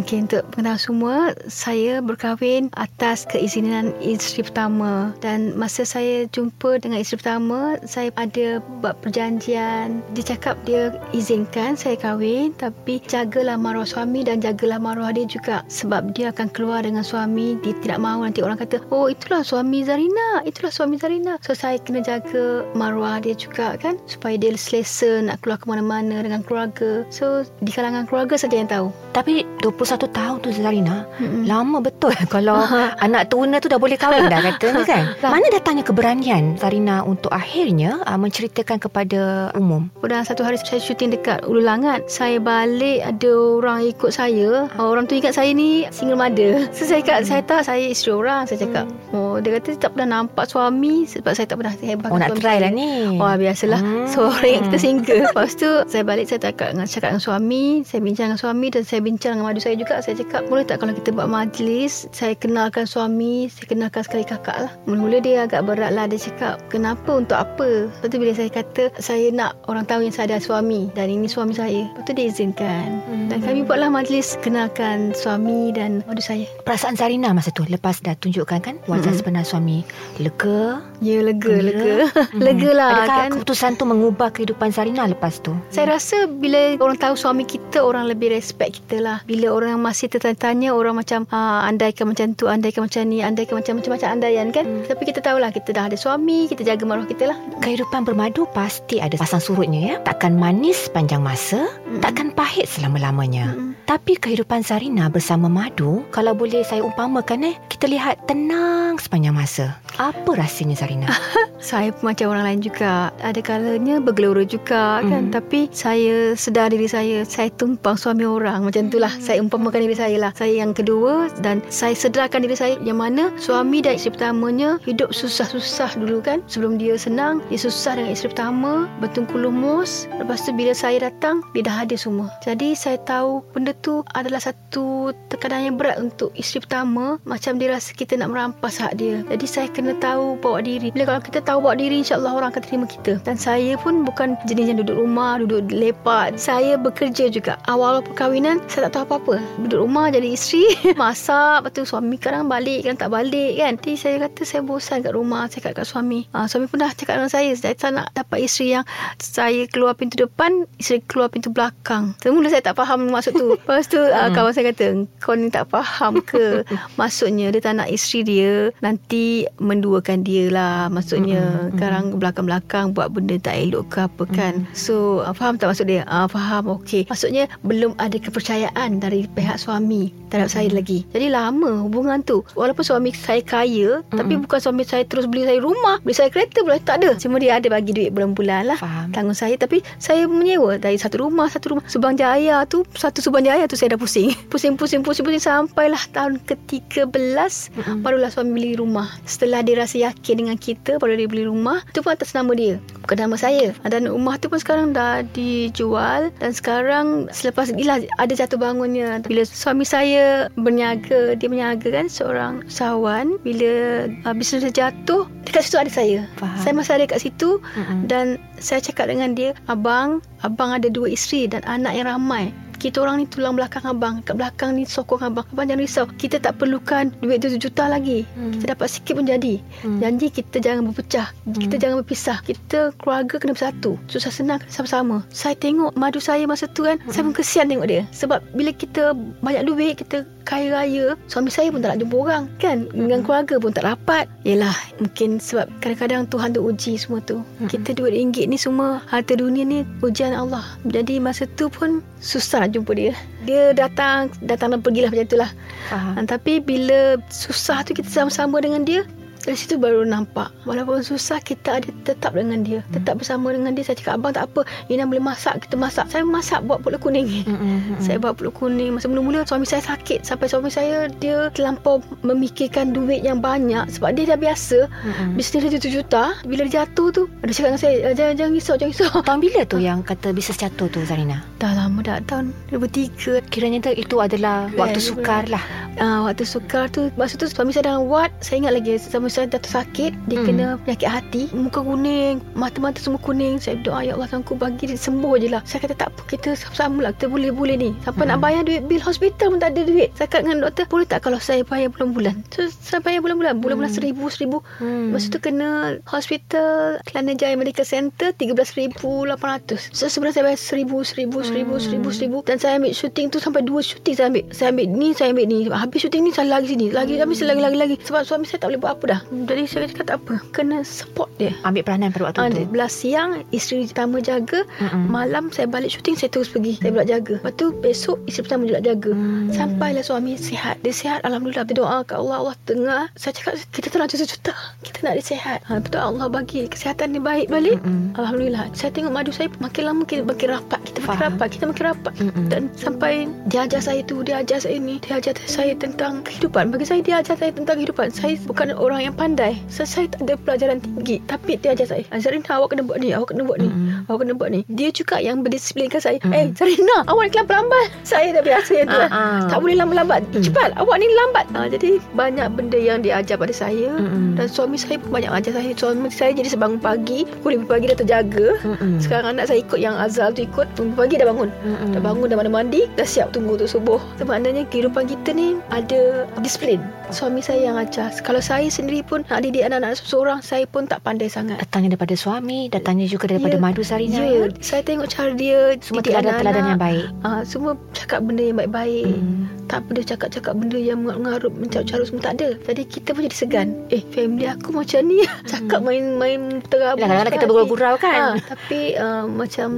Okey, 0.00 0.24
untuk 0.24 0.48
pengetahuan 0.56 0.80
semua, 0.80 1.16
saya 1.44 2.00
berkahwin 2.00 2.72
atas 2.80 3.28
keizinan 3.28 3.92
isteri 4.00 4.48
pertama 4.48 5.12
dan 5.20 5.52
masa 5.60 5.84
saya 5.84 6.24
jumpa 6.32 6.80
dengan 6.80 7.04
isteri 7.04 7.20
pertama, 7.20 7.76
saya 7.84 8.08
ada 8.16 8.64
buat 8.80 8.96
perjanjian. 9.04 10.00
Dia 10.16 10.24
cakap 10.24 10.56
dia 10.64 10.96
izinkan 11.12 11.76
saya 11.76 12.00
kahwin 12.00 12.56
tapi 12.56 13.04
jagalah 13.12 13.60
maruah 13.60 13.84
suami 13.84 14.24
dan 14.24 14.40
jagalah 14.40 14.80
maruah 14.80 15.12
dia 15.12 15.28
juga 15.28 15.66
sebab 15.68 16.16
dia 16.16 16.32
akan 16.32 16.48
keluar 16.54 16.80
dengan 16.80 17.04
suami. 17.04 17.60
Dia 17.60 17.76
tidak 17.84 18.00
mahu 18.00 18.24
nanti 18.24 18.40
orang 18.40 18.56
kata, 18.56 18.80
"Oh, 18.88 19.12
itulah 19.12 19.44
suami 19.44 19.84
Zarina, 19.84 20.40
itulah 20.48 20.72
suami 20.72 20.96
Zarina." 20.96 21.36
So 21.44 21.52
saya 21.52 21.76
kena 21.76 22.00
jaga 22.00 22.64
maruah 22.72 23.20
dia 23.20 23.36
juga 23.36 23.76
kan 23.76 24.00
supaya 24.08 24.40
dia 24.40 24.56
selesa 24.56 25.20
nak 25.20 25.44
keluar 25.44 25.60
ke 25.60 25.66
mana-mana 25.68 26.24
dengan 26.24 26.40
keluarga. 26.40 27.04
So 27.12 27.44
di 27.60 27.68
kalangan 27.68 28.08
keluarga 28.08 28.40
saja 28.40 28.56
yang 28.56 28.70
tahu. 28.72 28.88
Tapi 29.12 29.29
21 29.60 30.10
tahun 30.10 30.36
tu 30.40 30.48
Zarina, 30.56 31.04
Mm-mm. 31.20 31.44
lama 31.44 31.78
betul 31.84 32.12
kalau 32.34 32.58
anak 33.04 33.28
tuna 33.28 33.60
tu 33.60 33.68
dah 33.68 33.78
boleh 33.78 33.96
kahwin 33.96 34.26
dah 34.28 34.40
katanya 34.40 34.84
kan. 34.84 35.04
Lah. 35.22 35.30
Mana 35.36 35.46
datangnya 35.52 35.84
keberanian 35.84 36.56
Zarina 36.56 37.04
untuk 37.04 37.28
akhirnya 37.30 38.00
uh, 38.08 38.16
menceritakan 38.16 38.80
kepada 38.80 39.52
umum? 39.54 39.92
Pada 40.00 40.24
satu 40.24 40.42
hari 40.42 40.56
saya 40.60 40.80
syuting 40.80 41.12
dekat 41.12 41.44
Ulu 41.44 41.60
Langat 41.60 42.08
Saya 42.08 42.40
balik 42.40 43.04
ada 43.04 43.30
orang 43.36 43.84
ikut 43.84 44.10
saya 44.10 44.70
Orang 44.80 45.04
tu 45.04 45.20
ingat 45.20 45.36
saya 45.36 45.52
ni 45.52 45.84
single 45.92 46.16
mother 46.16 46.64
So 46.72 46.88
saya 46.88 47.04
cakap 47.04 47.20
saya 47.28 47.42
tak 47.44 47.60
saya 47.68 47.84
isteri 47.92 48.16
orang 48.16 48.48
Saya 48.48 48.64
cakap 48.64 48.84
oh 49.12 49.36
dia 49.38 49.60
kata 49.60 49.76
tak 49.76 49.92
pernah 49.92 50.24
nampak 50.24 50.48
suami 50.48 51.04
Sebab 51.04 51.32
saya 51.36 51.46
tak 51.48 51.60
pernah 51.60 51.74
hebat 51.76 52.08
Oh 52.08 52.16
nak 52.16 52.32
try 52.40 52.58
lah 52.64 52.72
ni. 52.72 53.20
Wah 53.20 53.36
biasalah. 53.36 54.08
Seorang 54.08 54.50
yang 54.50 54.64
kita 54.72 54.78
single 54.80 55.20
Lepas 55.28 55.52
tu 55.56 55.68
Saya 55.86 56.02
balik 56.02 56.32
saya 56.32 56.40
cakap 56.40 56.72
dengan, 56.72 56.88
cakap 56.88 57.12
dengan 57.12 57.22
suami 57.22 57.84
Saya 57.84 58.00
bincang 58.00 58.26
dengan 58.32 58.40
suami 58.40 58.66
Dan 58.72 58.82
saya 58.88 59.00
bincang 59.04 59.19
dengan 59.22 59.44
madu 59.44 59.60
saya 59.60 59.76
juga 59.76 60.00
Saya 60.00 60.16
cakap 60.16 60.48
Boleh 60.48 60.64
tak 60.64 60.80
kalau 60.80 60.90
kita 60.90 61.12
buat 61.12 61.28
majlis 61.28 62.08
Saya 62.10 62.32
kenalkan 62.32 62.84
suami 62.84 63.46
Saya 63.46 63.68
kenalkan 63.68 64.00
sekali 64.00 64.24
kakak 64.24 64.56
lah 64.56 64.72
Mula-mula 64.84 65.20
dia 65.20 65.44
agak 65.44 65.62
berat 65.62 65.92
lah 65.92 66.06
Dia 66.06 66.16
cakap 66.16 66.64
Kenapa 66.66 67.10
untuk 67.12 67.36
apa 67.36 67.92
Lepas 67.92 68.08
tu 68.08 68.16
bila 68.16 68.32
saya 68.32 68.48
kata 68.48 68.82
Saya 68.96 69.28
nak 69.28 69.60
orang 69.66 69.84
tahu 69.84 70.00
yang 70.00 70.10
saya 70.10 70.32
ada 70.32 70.38
suami 70.38 70.88
Dan 70.92 71.10
ini 71.10 71.28
suami 71.28 71.52
saya 71.52 71.84
Lepas 71.84 72.04
tu 72.04 72.12
dia 72.12 72.26
izinkan 72.26 73.02
Hmm. 73.10 73.26
Dan 73.26 73.42
kami 73.42 73.66
buatlah 73.66 73.90
majlis 73.90 74.38
Kenalkan 74.38 75.10
suami 75.12 75.74
dan 75.74 76.06
madu 76.06 76.22
saya 76.22 76.46
Perasaan 76.62 76.94
Zarina 76.94 77.30
masa 77.30 77.50
tu 77.50 77.66
lepas 77.66 77.98
dah 77.98 78.14
tunjukkan 78.14 78.60
kan 78.60 78.74
wajah 78.86 79.10
Mm-mm. 79.10 79.18
sebenar 79.18 79.42
suami. 79.42 79.82
Lega. 80.16 80.78
Ya 81.00 81.18
lega 81.20 81.42
Gembira. 81.42 81.66
Lega 81.66 81.96
Mm. 82.30 82.38
Lega 82.38 82.70
lah 82.70 82.90
Adakah 82.94 83.06
kan 83.08 83.30
keputusan 83.34 83.72
tu 83.74 83.84
mengubah 83.84 84.30
kehidupan 84.30 84.70
Zarina 84.70 85.02
lepas 85.04 85.42
tu? 85.42 85.50
Saya 85.68 85.96
rasa 85.96 86.30
bila 86.30 86.78
orang 86.78 86.94
tahu 86.94 87.14
suami 87.14 87.42
kita 87.42 87.82
Orang 87.82 88.06
lebih 88.06 88.30
respect 88.30 88.78
kita 88.78 89.02
lah 89.02 89.09
Bila 89.24 89.50
orang 89.50 89.78
masih 89.80 90.06
tertanya-tanya 90.06 90.70
Orang 90.72 90.94
macam 90.94 91.26
ah, 91.30 91.66
Andaikan 91.66 92.10
macam 92.10 92.32
tu 92.34 92.46
Andaikan 92.46 92.86
macam 92.86 93.02
ni 93.06 93.18
Andaikan 93.20 93.58
macam 93.58 93.74
macam-macam 93.78 94.08
andaian 94.10 94.48
kan 94.50 94.62
Hmm. 94.62 94.84
Tapi 94.86 95.02
kita 95.02 95.18
tahulah 95.18 95.50
Kita 95.50 95.72
dah 95.72 95.88
ada 95.88 95.96
suami 95.96 96.46
Kita 96.46 96.62
jaga 96.62 96.84
maruah 96.84 97.08
kita 97.08 97.24
lah 97.26 97.38
Kehidupan 97.58 98.04
bermadu 98.04 98.44
pasti 98.50 99.00
ada 99.00 99.16
pasang 99.16 99.40
surutnya 99.40 99.80
ya. 99.80 99.94
Takkan 100.02 100.36
manis 100.36 100.90
panjang 100.90 101.20
masa, 101.20 101.68
Mm. 101.86 102.00
takkan 102.00 102.28
pahit 102.30 102.66
selama-lamanya. 102.66 103.52
Mm-mm. 103.54 103.72
Tapi 103.84 104.14
kehidupan 104.14 104.62
Zarina 104.62 105.10
bersama 105.10 105.50
Madu, 105.50 106.06
kalau 106.14 106.32
boleh 106.32 106.62
saya 106.62 106.82
umpamakan 106.82 107.50
eh, 107.50 107.54
kita 107.66 107.90
lihat 107.90 108.26
tenang 108.26 108.96
sepanjang 108.96 109.34
masa. 109.34 109.74
Apa 110.00 110.32
rasanya 110.32 110.80
Zarina? 110.80 111.12
Saya 111.60 111.92
pun 111.92 112.08
macam 112.08 112.32
orang 112.32 112.48
lain 112.48 112.60
juga. 112.64 113.12
Ada 113.20 113.44
kalanya 113.44 114.00
bergelora 114.00 114.48
juga 114.48 115.04
kan? 115.04 115.28
Mhm. 115.28 115.32
Tapi 115.36 115.68
saya 115.68 116.32
sedar 116.32 116.72
diri 116.72 116.88
saya 116.88 117.20
Saya 117.28 117.52
tumpang 117.52 118.00
suami 118.00 118.24
orang. 118.24 118.64
Macam 118.64 118.88
itulah. 118.88 119.12
Saya 119.20 119.44
umpamakan 119.44 119.84
diri 119.84 119.92
saya 119.92 120.16
lah. 120.16 120.32
Saya 120.32 120.64
yang 120.64 120.72
kedua 120.72 121.28
Dan 121.44 121.60
saya 121.68 121.92
sedarkan 121.92 122.48
diri 122.48 122.56
saya 122.56 122.80
Yang 122.80 122.96
mana 122.96 123.22
suami 123.36 123.84
dan 123.84 124.00
isteri 124.00 124.16
pertamanya 124.16 124.80
Hidup 124.88 125.12
susah-susah 125.12 126.00
dulu 126.00 126.24
kan? 126.24 126.40
Sebelum 126.48 126.80
dia 126.80 126.96
senang 126.96 127.44
Dia 127.52 127.60
susah 127.60 128.00
dengan 128.00 128.16
isteri 128.16 128.32
pertama 128.32 128.88
Bertungku 129.04 129.36
lumus 129.36 130.08
Lepas 130.16 130.48
tu 130.48 130.56
bila 130.56 130.72
saya 130.72 131.12
datang 131.12 131.44
Dia 131.52 131.68
dah 131.68 131.84
ada 131.84 131.96
semua. 132.00 132.32
Jadi 132.40 132.72
saya 132.72 132.96
tahu 133.04 133.44
Benda 133.52 133.76
tu 133.84 134.00
adalah 134.16 134.40
satu 134.40 135.12
Tekanan 135.28 135.68
yang 135.68 135.76
berat 135.76 136.00
untuk 136.00 136.32
isteri 136.34 136.64
pertama. 136.64 137.20
Macam 137.28 137.60
dia 137.60 137.68
rasa 137.70 137.92
kita 137.92 138.16
nak 138.18 138.32
merampas 138.32 138.80
hak 138.80 138.96
dia. 138.98 139.22
Jadi 139.28 139.46
saya 139.46 139.68
kena 139.70 139.89
tahu 139.98 140.38
bawa 140.38 140.62
diri. 140.62 140.94
Bila 140.94 141.04
kalau 141.10 141.20
kita 141.24 141.40
tahu 141.42 141.58
bawa 141.64 141.74
diri 141.74 142.04
InsyaAllah 142.04 142.32
orang 142.36 142.50
akan 142.54 142.62
terima 142.62 142.86
kita. 142.86 143.18
Dan 143.26 143.34
saya 143.34 143.74
pun 143.80 144.06
bukan 144.06 144.38
jenis 144.46 144.70
yang 144.70 144.78
duduk 144.82 144.96
rumah 145.00 145.40
Duduk 145.42 145.72
lepak. 145.72 146.38
Saya 146.38 146.76
bekerja 146.78 147.32
juga. 147.32 147.56
Awal 147.66 148.04
perkahwinan 148.04 148.62
Saya 148.68 148.88
tak 148.88 149.02
tahu 149.02 149.04
apa-apa. 149.14 149.34
Duduk 149.66 149.88
rumah 149.88 150.12
jadi 150.12 150.36
isteri 150.36 150.66
Masak. 151.00 151.64
Lepas 151.64 151.72
tu 151.74 151.82
suami 151.88 152.16
kadang 152.20 152.46
balik 152.46 152.84
Kadang 152.86 153.00
tak 153.00 153.10
balik 153.10 153.52
kan? 153.58 153.72
Jadi 153.80 153.92
saya 153.96 154.16
kata 154.28 154.42
saya 154.46 154.60
bosan 154.62 155.02
kat 155.02 155.12
rumah 155.16 155.48
Saya 155.48 155.70
cakap 155.70 155.82
kat 155.82 155.86
suami. 155.88 156.20
Ha, 156.36 156.46
Suami 156.46 156.66
pun 156.68 156.78
dah 156.82 156.92
cakap 156.92 157.18
dengan 157.18 157.32
saya 157.32 157.50
Saya 157.56 157.74
tak 157.74 157.90
nak 157.96 158.06
dapat 158.12 158.38
isteri 158.44 158.78
yang 158.78 158.84
Saya 159.18 159.64
keluar 159.70 159.96
pintu 159.96 160.20
depan 160.20 160.68
Isteri 160.76 161.02
keluar 161.08 161.28
pintu 161.32 161.48
belakang. 161.50 162.14
Semula 162.20 162.52
saya 162.52 162.62
tak 162.62 162.76
faham 162.76 163.08
maksud 163.08 163.32
tu. 163.34 163.54
Lepas 163.60 163.88
tu 163.88 163.98
hmm. 164.00 164.32
kawan 164.36 164.52
saya 164.52 164.72
kata 164.72 165.06
Kau 165.22 165.34
ni 165.34 165.48
tak 165.48 165.70
faham 165.72 166.20
ke? 166.22 166.62
Maksudnya 167.00 167.52
dia 167.54 167.60
tak 167.62 167.80
nak 167.80 167.88
isteri 167.88 168.20
dia 168.26 168.54
Nanti 168.84 169.46
menduakan 169.80 170.20
dia 170.20 170.52
lah. 170.52 170.92
Maksudnya 170.92 171.40
Mm-mm, 171.40 171.72
sekarang 171.80 172.04
belakang-belakang 172.20 172.92
buat 172.92 173.08
benda 173.16 173.40
tak 173.40 173.56
elok 173.56 173.88
ke 173.88 173.98
apa 174.04 174.24
kan. 174.28 174.68
So 174.76 175.24
uh, 175.24 175.32
faham 175.32 175.56
tak 175.56 175.72
maksud 175.72 175.88
dia? 175.88 176.04
Ah 176.04 176.28
faham 176.28 176.68
okey. 176.76 177.08
Maksudnya 177.08 177.48
belum 177.64 177.96
ada 177.96 178.20
kepercayaan 178.20 179.00
dari 179.00 179.24
pihak 179.32 179.56
suami 179.56 180.12
terhadap 180.28 180.52
saya 180.52 180.68
lagi. 180.70 181.08
Jadi 181.16 181.32
lama 181.32 181.88
hubungan 181.88 182.20
tu. 182.20 182.44
Walaupun 182.52 182.84
suami 182.84 183.10
saya 183.16 183.40
kaya 183.40 184.04
tapi 184.12 184.36
Mm-mm. 184.36 184.44
bukan 184.44 184.60
suami 184.60 184.84
saya 184.84 185.08
terus 185.08 185.24
beli 185.24 185.48
saya 185.48 185.58
rumah. 185.64 185.96
Beli 186.04 186.12
saya 186.12 186.28
kereta 186.28 186.60
boleh 186.60 186.84
tak 186.84 187.00
ada. 187.00 187.16
Cuma 187.16 187.40
dia 187.40 187.56
ada 187.56 187.72
bagi 187.72 187.96
duit 187.96 188.12
bulan-bulan 188.12 188.76
lah. 188.76 188.78
Faham. 188.78 189.08
tanggung 189.16 189.34
saya. 189.34 189.56
Tapi 189.56 189.80
saya 189.96 190.28
menyewa 190.28 190.76
dari 190.76 191.00
satu 191.00 191.24
rumah 191.24 191.48
satu 191.48 191.74
rumah. 191.74 191.84
Subang 191.88 192.20
Jaya 192.20 192.62
tu 192.68 192.84
satu 192.92 193.24
Subang 193.24 193.42
Jaya 193.42 193.64
tu 193.64 193.80
saya 193.80 193.96
dah 193.96 194.00
pusing. 194.00 194.36
Pusing 194.52 194.76
pusing 194.76 195.00
pusing 195.00 195.24
pusing. 195.24 195.40
Sampailah 195.40 196.02
tahun 196.12 196.36
ke-13 196.44 197.08
Mm-mm. 197.10 197.96
barulah 198.04 198.28
suami 198.28 198.50
beli 198.54 198.72
rumah. 198.76 199.08
Setelah 199.24 199.59
dia 199.64 199.76
rasa 199.78 199.96
yakin 200.10 200.46
dengan 200.46 200.56
kita 200.56 200.96
baru 200.98 201.16
dia 201.16 201.28
beli 201.30 201.44
rumah 201.46 201.84
itu 201.88 202.00
pun 202.00 202.12
atas 202.14 202.32
nama 202.32 202.52
dia 202.52 202.76
bukan 203.04 203.28
nama 203.28 203.36
saya 203.38 203.72
dan 203.86 204.08
rumah 204.08 204.36
tu 204.36 204.46
pun 204.50 204.58
sekarang 204.60 204.92
dah 204.92 205.22
dijual 205.32 206.28
dan 206.40 206.50
sekarang 206.50 207.30
selepas 207.30 207.72
gila 207.72 208.02
ada 208.18 208.32
jatuh 208.32 208.58
bangunnya 208.58 209.22
bila 209.24 209.46
suami 209.46 209.84
saya 209.86 210.50
berniaga 210.58 211.34
dia 211.36 211.48
berniaga 211.48 211.88
kan 211.90 212.06
seorang 212.06 212.64
usahawan 212.66 213.38
bila 213.42 214.06
uh, 214.26 214.34
bisnes 214.34 214.64
dia 214.68 214.88
jatuh 214.88 215.26
dekat 215.44 215.66
situ 215.66 215.76
ada 215.80 215.90
saya 215.90 216.18
Faham. 216.38 216.60
saya 216.60 216.72
masih 216.76 216.92
ada 217.00 217.04
kat 217.10 217.20
situ 217.22 217.58
Mm-mm. 217.76 218.06
dan 218.06 218.38
saya 218.60 218.84
cakap 218.84 219.08
dengan 219.08 219.32
dia, 219.32 219.56
abang, 219.66 220.20
abang 220.44 220.76
ada 220.76 220.86
dua 220.92 221.10
isteri 221.10 221.48
dan 221.48 221.64
anak 221.64 221.96
yang 221.96 222.06
ramai. 222.06 222.52
Kita 222.80 223.04
orang 223.04 223.20
ni 223.20 223.26
tulang 223.28 223.54
belakang 223.54 223.84
abang. 223.84 224.24
Kat 224.24 224.40
belakang 224.40 224.80
ni 224.80 224.88
sokong 224.88 225.20
abang. 225.20 225.44
Abang 225.52 225.68
jangan 225.68 225.84
risau. 225.84 226.04
Kita 226.08 226.40
tak 226.40 226.56
perlukan 226.56 227.12
duit 227.20 227.44
7 227.44 227.60
juta 227.60 227.84
lagi. 227.86 228.24
Hmm. 228.32 228.56
Kita 228.56 228.72
dapat 228.72 228.88
sikit 228.88 229.20
pun 229.20 229.28
jadi. 229.28 229.60
Hmm. 229.84 230.00
Janji 230.00 230.32
kita 230.32 230.56
jangan 230.64 230.88
berpecah. 230.88 231.28
Kita 231.52 231.76
Hmm. 231.76 231.82
jangan 231.84 231.96
berpisah. 232.00 232.38
Kita 232.40 232.78
keluarga 232.96 233.36
kena 233.36 233.52
bersatu. 233.52 234.00
Susah 234.08 234.32
senang 234.32 234.60
sama-sama. 234.72 235.20
Saya 235.28 235.52
tengok 235.52 235.92
madu 236.00 236.18
saya 236.18 236.48
masa 236.48 236.64
tu 236.72 236.88
kan. 236.88 236.96
Saya 237.12 237.28
pun 237.28 237.36
kesian 237.36 237.68
tengok 237.68 237.86
dia. 237.86 238.02
Sebab 238.16 238.40
bila 238.56 238.72
kita 238.72 239.12
banyak 239.44 239.68
duit, 239.68 240.00
kita 240.00 240.24
kaya 240.48 240.72
raya, 240.72 241.14
suami 241.30 241.52
saya 241.52 241.68
pun 241.70 241.84
tak 241.84 241.94
nak 241.94 242.00
jumpa 242.00 242.16
orang. 242.16 242.44
Kan? 242.56 242.88
Dengan 242.90 243.20
keluarga 243.22 243.60
pun 243.60 243.70
tak 243.70 243.84
rapat. 243.84 244.24
Yelah, 244.42 244.72
mungkin 244.98 245.36
sebab 245.36 245.68
kadang-kadang 245.84 246.26
Tuhan 246.32 246.56
tu 246.56 246.64
uji 246.64 246.96
semua 246.96 247.20
tu. 247.20 247.44
Mm-mm. 247.60 247.68
Kita 247.68 247.92
duit 247.92 248.16
ringgit 248.16 248.48
ni 248.48 248.56
semua 248.56 249.04
harta 249.06 249.36
dunia 249.36 249.62
ni 249.62 249.84
ujian 250.00 250.32
Allah. 250.32 250.64
Jadi 250.88 251.20
masa 251.20 251.44
tu 251.54 251.68
pun 251.68 252.00
susah 252.18 252.69
jumpa 252.70 252.92
dia. 252.94 253.12
Dia 253.44 253.74
datang, 253.74 254.30
datang 254.40 254.72
dan 254.74 254.80
pergilah 254.80 255.10
macam 255.10 255.26
itulah. 255.26 255.50
Faham. 255.90 256.14
Ha, 256.16 256.26
tapi 256.26 256.62
bila 256.62 257.18
susah 257.28 257.82
tu 257.82 257.92
kita 257.92 258.08
sama-sama 258.08 258.62
dengan 258.62 258.86
dia, 258.86 259.02
dari 259.42 259.56
situ 259.56 259.76
baru 259.76 260.04
nampak. 260.04 260.52
Walaupun 260.64 261.00
susah 261.00 261.40
kita 261.40 261.80
ada 261.80 261.88
tetap 262.04 262.36
dengan 262.36 262.60
dia. 262.60 262.80
Tetap 262.90 263.20
bersama 263.20 263.50
dengan 263.50 263.72
dia. 263.72 263.84
Saya 263.84 263.96
cakap 263.96 264.20
abang 264.20 264.32
tak 264.32 264.48
apa. 264.52 264.62
Ina 264.88 265.04
boleh 265.04 265.22
masak, 265.22 265.64
kita 265.64 265.74
masak. 265.74 266.06
Saya 266.08 266.22
masak 266.22 266.64
buat 266.64 266.80
pulut 266.80 267.00
kuning. 267.00 267.46
Mm-mm. 267.46 267.96
Saya 267.98 268.18
buat 268.18 268.36
pulut 268.36 268.52
kuning 268.52 268.96
Masa 268.96 269.06
mula-mula 269.06 269.42
suami 269.44 269.64
saya 269.64 269.80
sakit 269.80 270.22
Sampai 270.22 270.46
suami 270.46 270.68
saya 270.68 271.06
Dia 271.20 271.48
terlampau 271.50 271.98
memikirkan 272.20 272.92
duit 272.92 273.22
yang 273.22 273.38
banyak 273.38 273.86
Sebab 273.88 274.14
dia 274.14 274.28
dah 274.28 274.38
biasa 274.38 274.86
Mm-mm. 274.86 275.36
Bisnes 275.36 275.62
dia 275.64 275.78
7 275.78 275.88
juta 275.90 276.36
Bila 276.44 276.66
dia 276.66 276.82
jatuh 276.82 277.08
tu 277.10 277.22
Dia 277.42 277.52
cakap 277.52 277.68
dengan 277.72 277.80
saya 277.80 277.94
"Ah, 278.02 278.14
Jangan, 278.14 278.34
jangan 278.36 278.52
risau 278.52 278.74
Jangan 278.76 278.92
risau 278.92 279.10
Tahun 279.26 279.40
bila 279.40 279.60
tu 279.64 279.76
yang 279.78 280.00
kata 280.02 280.28
bisnes 280.30 280.58
jatuh 280.58 280.86
tu 280.88 281.00
Zarina? 281.04 281.40
Dah 281.58 281.72
lama 281.72 281.98
dah 282.02 282.18
Tahun 282.24 282.52
2003 282.70 283.46
Kiranya 283.48 283.78
tu 283.80 283.92
itu 283.92 284.16
adalah 284.18 284.68
waktu 284.74 285.00
sukar 285.00 285.46
lah. 285.48 285.62
Ah, 285.98 286.22
waktu 286.22 286.44
sukar 286.44 286.86
tu 286.86 287.10
Masa 287.14 287.34
tu 287.34 287.44
suami 287.44 287.70
saya 287.70 287.88
dalam 287.88 288.06
ward 288.06 288.30
Saya 288.38 288.62
ingat 288.62 288.72
lagi 288.72 288.94
Suami 288.96 289.26
saya 289.26 289.48
jatuh 289.48 289.82
sakit 289.82 290.12
Dia 290.26 290.38
Hmm. 290.38 290.46
kena 290.46 290.66
penyakit 290.80 291.08
hati 291.08 291.42
Muka 291.50 291.80
kuning 291.80 292.38
Mata-mata 292.54 292.96
semua 292.96 293.18
kuning 293.18 293.56
Saya 293.56 293.74
doa 293.76 294.00
Ya 294.00 294.14
Allah 294.14 294.24
Tuanku 294.26 294.54
bagi 294.54 294.86
dia 294.86 294.94
sembuh 294.94 295.34
je 295.36 295.48
lah 295.48 295.60
Saya 295.64 295.82
kata 295.82 295.94
tak 295.96 296.08
apa 296.12 296.22
Kita 296.26 296.54
sama-sama 296.54 296.98
lah 297.02 297.10
Kita 297.12 297.26
boleh-boleh 297.26 297.74
ni 297.74 297.90
Sampai 298.00 298.22
Hmm. 298.22 298.30
nak 298.30 298.40
bayar 298.40 298.62
duit 298.62 298.86
Bil 298.86 299.00
hospital 299.00 299.50
pun 299.50 299.58
tak 299.58 299.72
ada 299.72 299.82
duit 299.82 300.08
Saya 300.14 300.26
kata 300.26 300.42
dengan 300.42 300.58
doktor 300.62 300.84
Boleh 300.86 301.06
tak 301.06 301.20
kalau 301.20 301.38
saya 301.38 301.62
bayar 301.62 301.88
bulan-bulan 301.90 302.34
So 302.48 302.60
saya 302.70 303.00
bayar 303.00 303.20
bulan-bulan 303.20 303.58
Bulan-bulan 303.58 303.90
Hmm. 303.90 303.98
seribu 303.98 304.24
Seribu 304.28 304.56
Hmm. 304.78 305.10
Masa 305.10 305.26
tu 305.28 305.38
kena 305.38 305.68
hospital 306.06 307.02
Kelana 307.02 307.34
Jaya 307.34 307.56
Medical 307.56 307.82
Center 307.82 308.30
13,800 308.32 309.90
So 309.90 310.06
sebenarnya 310.06 310.34
saya 310.34 310.44
bayar 310.46 310.60
seribu 310.60 311.02
Seribu 311.02 311.42
Seribu 311.42 311.72
Hmm. 311.72 311.82
Seribu 311.82 312.08
Seribu 312.10 312.38
Dan 312.42 312.56
saya 312.56 312.76
ambil 312.76 312.92
syuting 312.92 313.26
tu 313.28 313.38
Sampai 313.38 313.62
dua 313.62 313.80
syuting 313.80 314.14
saya 314.14 314.26
ambil 314.28 314.44
Saya 314.50 314.68
ambil 314.70 314.86
ni 314.86 315.08
Saya 315.12 315.32
ambil 315.32 315.46
ni 315.46 315.58
Habis 315.80 316.04
syuting 316.04 316.28
ni 316.28 316.30
Saya 316.30 316.52
lagi 316.52 316.76
sini. 316.76 316.92
Lagi 316.92 317.16
habis 317.16 317.40
lagi 317.40 317.58
lagi 317.58 317.78
lagi. 317.78 317.96
Sebab 318.04 318.22
suami 318.22 318.44
saya 318.44 318.60
tak 318.60 318.68
boleh 318.68 318.80
buat 318.80 318.92
apa 319.00 319.04
dah. 319.08 319.20
Jadi 319.48 319.62
saya 319.64 319.88
cakap 319.88 320.04
tak 320.06 320.18
apa. 320.20 320.34
Kena 320.52 320.84
support 320.84 321.32
dia. 321.40 321.56
Ambil 321.64 321.82
peranan 321.82 322.12
pada 322.12 322.28
waktu 322.28 322.38
Ah, 322.38 322.48
tu. 322.52 322.68
Belas 322.68 322.92
siang 322.92 323.40
Isteri 323.48 323.88
pertama 323.88 324.20
jaga. 324.20 324.60
Mm-mm. 324.78 325.08
Malam 325.08 325.48
saya 325.48 325.64
balik 325.66 325.88
syuting 325.90 326.14
Saya 326.14 326.28
terus 326.28 326.52
pergi. 326.52 326.76
Saya 326.76 326.92
pula 326.92 327.06
jaga. 327.08 327.34
Lepas 327.40 327.54
tu 327.56 327.72
besok 327.80 328.20
Isteri 328.28 328.42
pertama 328.44 328.62
juga 328.68 328.80
jaga. 328.84 329.10
Hmm. 329.10 329.48
Sampailah 329.50 330.04
suami 330.04 330.36
sihat. 330.36 330.76
Dia 330.84 330.92
sihat 330.92 331.24
Alhamdulillah. 331.24 331.64
Dia 331.64 331.76
doa 331.80 331.98
ke 332.04 332.12
Allah. 332.12 332.36
Allah 332.44 332.56
tengah. 332.68 333.02
Saya 333.16 333.32
cakap 333.32 333.56
Kita 333.72 333.86
tak 333.88 333.98
nak 333.98 334.08
juta 334.12 334.52
Kita 334.84 334.98
nak 335.00 335.12
dia 335.16 335.24
sihat. 335.24 335.58
Ha, 335.64 335.80
Betul. 335.80 336.00
Allah 336.04 336.26
bagi 336.28 336.68
Kesihatan 336.68 337.16
dia 337.16 337.22
baik 337.24 337.48
balik. 337.48 337.80
Mm-mm. 337.80 338.12
Alhamdulillah. 338.20 338.68
Saya 338.76 338.92
tengok 338.92 339.16
madu 339.16 339.32
saya 339.32 339.48
Makin 339.58 339.82
lama 339.88 340.04
makin, 340.04 340.28
makin 340.28 340.48
rapat. 340.52 340.80
Kita 340.84 340.98
makin 341.00 341.08
Faham. 341.08 341.32
rapat 341.32 341.46
Kita 341.48 341.64
makin 341.64 341.84
rapat. 341.88 342.12
Mm-mm. 342.20 342.46
Dan 342.52 342.62
sampai 342.76 343.24
Dia 343.48 343.64
ajar 343.64 343.80
saya 343.80 344.04
tu 344.04 344.20
Dia 344.20 344.44
ajar 344.44 344.60
saya 344.60 344.76
ni 344.76 345.00
Dia 345.00 345.16
ajar 345.16 345.32
saya 345.48 345.69
tentang 345.76 346.22
kehidupan. 346.26 346.70
Bagi 346.70 346.86
saya 346.86 347.00
dia 347.04 347.20
ajar 347.20 347.36
saya 347.36 347.52
tentang 347.54 347.76
kehidupan. 347.78 348.10
Saya 348.10 348.34
bukan 348.46 348.74
orang 348.74 349.06
yang 349.06 349.14
pandai. 349.14 349.58
Saya, 349.70 349.86
saya 349.86 350.06
tak 350.10 350.26
ada 350.26 350.34
pelajaran 350.40 350.78
tinggi. 350.82 351.22
Tapi 351.28 351.60
dia 351.60 351.76
ajar 351.76 351.86
saya. 351.86 352.04
Zarina 352.20 352.58
awak 352.58 352.74
kena 352.74 352.82
buat 352.84 352.98
ni 352.98 353.12
Awak 353.14 353.34
kena 353.34 353.42
buat 353.46 353.58
ni. 353.60 353.68
Mm-mm. 353.68 354.08
Awak 354.10 354.18
kena 354.24 354.32
buat 354.36 354.50
ni. 354.50 354.60
Dia 354.68 354.88
juga 354.90 355.22
yang 355.22 355.46
berdisiplinkan 355.46 356.00
saya. 356.02 356.18
Mm. 356.22 356.32
Eh 356.34 356.46
Zarina 356.56 356.96
Awak 357.06 357.22
ni 357.26 357.32
lambat-lambat 357.38 357.86
Saya 358.10 358.28
dah 358.34 358.42
biasa 358.42 358.70
yang 358.76 358.88
tu 358.88 358.98
ah. 358.98 359.46
Tak 359.48 359.58
boleh 359.60 359.76
lambat-lambat 359.78 360.22
Mm. 360.30 360.44
Cepat. 360.46 360.70
Awak 360.76 360.96
ni 361.00 361.06
lambat. 361.10 361.46
Ha, 361.56 361.60
Jadi 361.70 361.90
banyak 362.14 362.46
benda 362.54 362.78
yang 362.78 363.02
dia 363.02 363.18
ajar 363.18 363.36
pada 363.40 363.54
saya. 363.54 363.90
Mm-mm. 363.94 364.36
Dan 364.36 364.46
suami 364.46 364.76
saya 364.78 365.00
pun 365.00 365.10
banyak 365.10 365.32
ajar 365.32 365.52
saya. 365.56 365.70
Suami 365.74 366.12
saya 366.12 366.36
jadi 366.36 366.48
sebangun 366.50 366.78
pagi. 366.78 367.26
Pukul 367.40 367.64
5 367.64 367.70
pagi 367.70 367.84
dah 367.90 367.98
terjaga. 367.98 368.48
Mm-mm. 368.62 369.00
Sekarang 369.00 369.36
anak 369.36 369.50
saya 369.50 369.64
ikut 369.64 369.80
yang 369.80 369.96
Azal 369.96 370.30
tu 370.36 370.44
ikut. 370.44 370.66
Tunggu 370.76 370.94
pagi 370.94 371.18
dah 371.18 371.26
bangun. 371.26 371.48
Mm-mm. 371.64 371.90
Dah 371.96 372.02
bangun 372.02 372.26
dah 372.30 372.38
mandi 372.50 372.86
Dah 372.94 373.06
siap 373.06 373.32
tunggu 373.32 373.56
untuk 373.56 373.70
subuh. 373.70 374.00
Maknanya 374.22 374.66
kehidupan 374.68 375.10
kita 375.10 375.34
ni 375.34 375.59
Ada 375.68 376.00
disiplin 376.38 376.80
Suami 377.08 377.40
saya 377.40 377.60
yang 377.64 377.76
ajar 377.76 378.08
Kalau 378.18 378.38
saya 378.38 378.66
sendiri 378.66 379.02
pun 379.02 379.22
Nak 379.24 379.40
didik 379.40 379.62
anak-anak 379.62 379.98
seorang 379.98 380.40
Saya 380.40 380.64
pun 380.64 380.84
tak 380.84 381.00
pandai 381.00 381.26
sangat 381.26 381.60
Datangnya 381.60 381.92
daripada 381.92 382.14
suami, 382.14 382.66
datangnya 382.66 383.04
juga 383.04 383.28
daripada 383.28 383.50
Ya. 383.50 383.58
Madu 383.60 383.82
Sarina. 383.82 384.16
Ya, 384.16 384.46
Ya. 384.46 384.46
saya 384.58 384.80
tengok 384.80 385.06
cara 385.06 385.30
dia 385.32 385.74
Semua 385.76 386.00
didik 386.00 386.14
teladan-teladan 386.14 386.64
yang 386.68 386.80
baik. 386.80 387.04
Ah, 387.20 387.42
semua 387.42 387.72
cakap 387.90 388.22
benda 388.22 388.42
yang 388.42 388.56
baik-baik. 388.56 389.06
Hmm. 389.10 389.44
Tak 389.66 389.80
dia 389.88 390.04
cakap-cakap 390.04 390.54
benda 390.54 390.78
yang 390.78 390.98
mengaruh 391.00 391.50
mencarut-carut 391.50 392.04
semua 392.04 392.22
tak 392.24 392.34
ada. 392.36 392.48
Jadi 392.64 392.82
kita 392.84 393.08
pun 393.10 393.22
jadi 393.22 393.36
segan. 393.36 393.68
Eh, 393.88 394.02
family 394.08 394.46
aku 394.46 394.70
macam 394.72 395.00
ni. 395.04 395.18
Cakap 395.44 395.80
main-main 395.80 396.40
terabur. 396.64 397.02
Kadang-kadang 397.02 397.32
kita 397.32 397.46
bergurau-gurau 397.46 397.94
kan. 397.96 398.18
Ah, 398.18 398.34
tapi 398.40 398.80
uh, 398.94 399.24
macam 399.26 399.68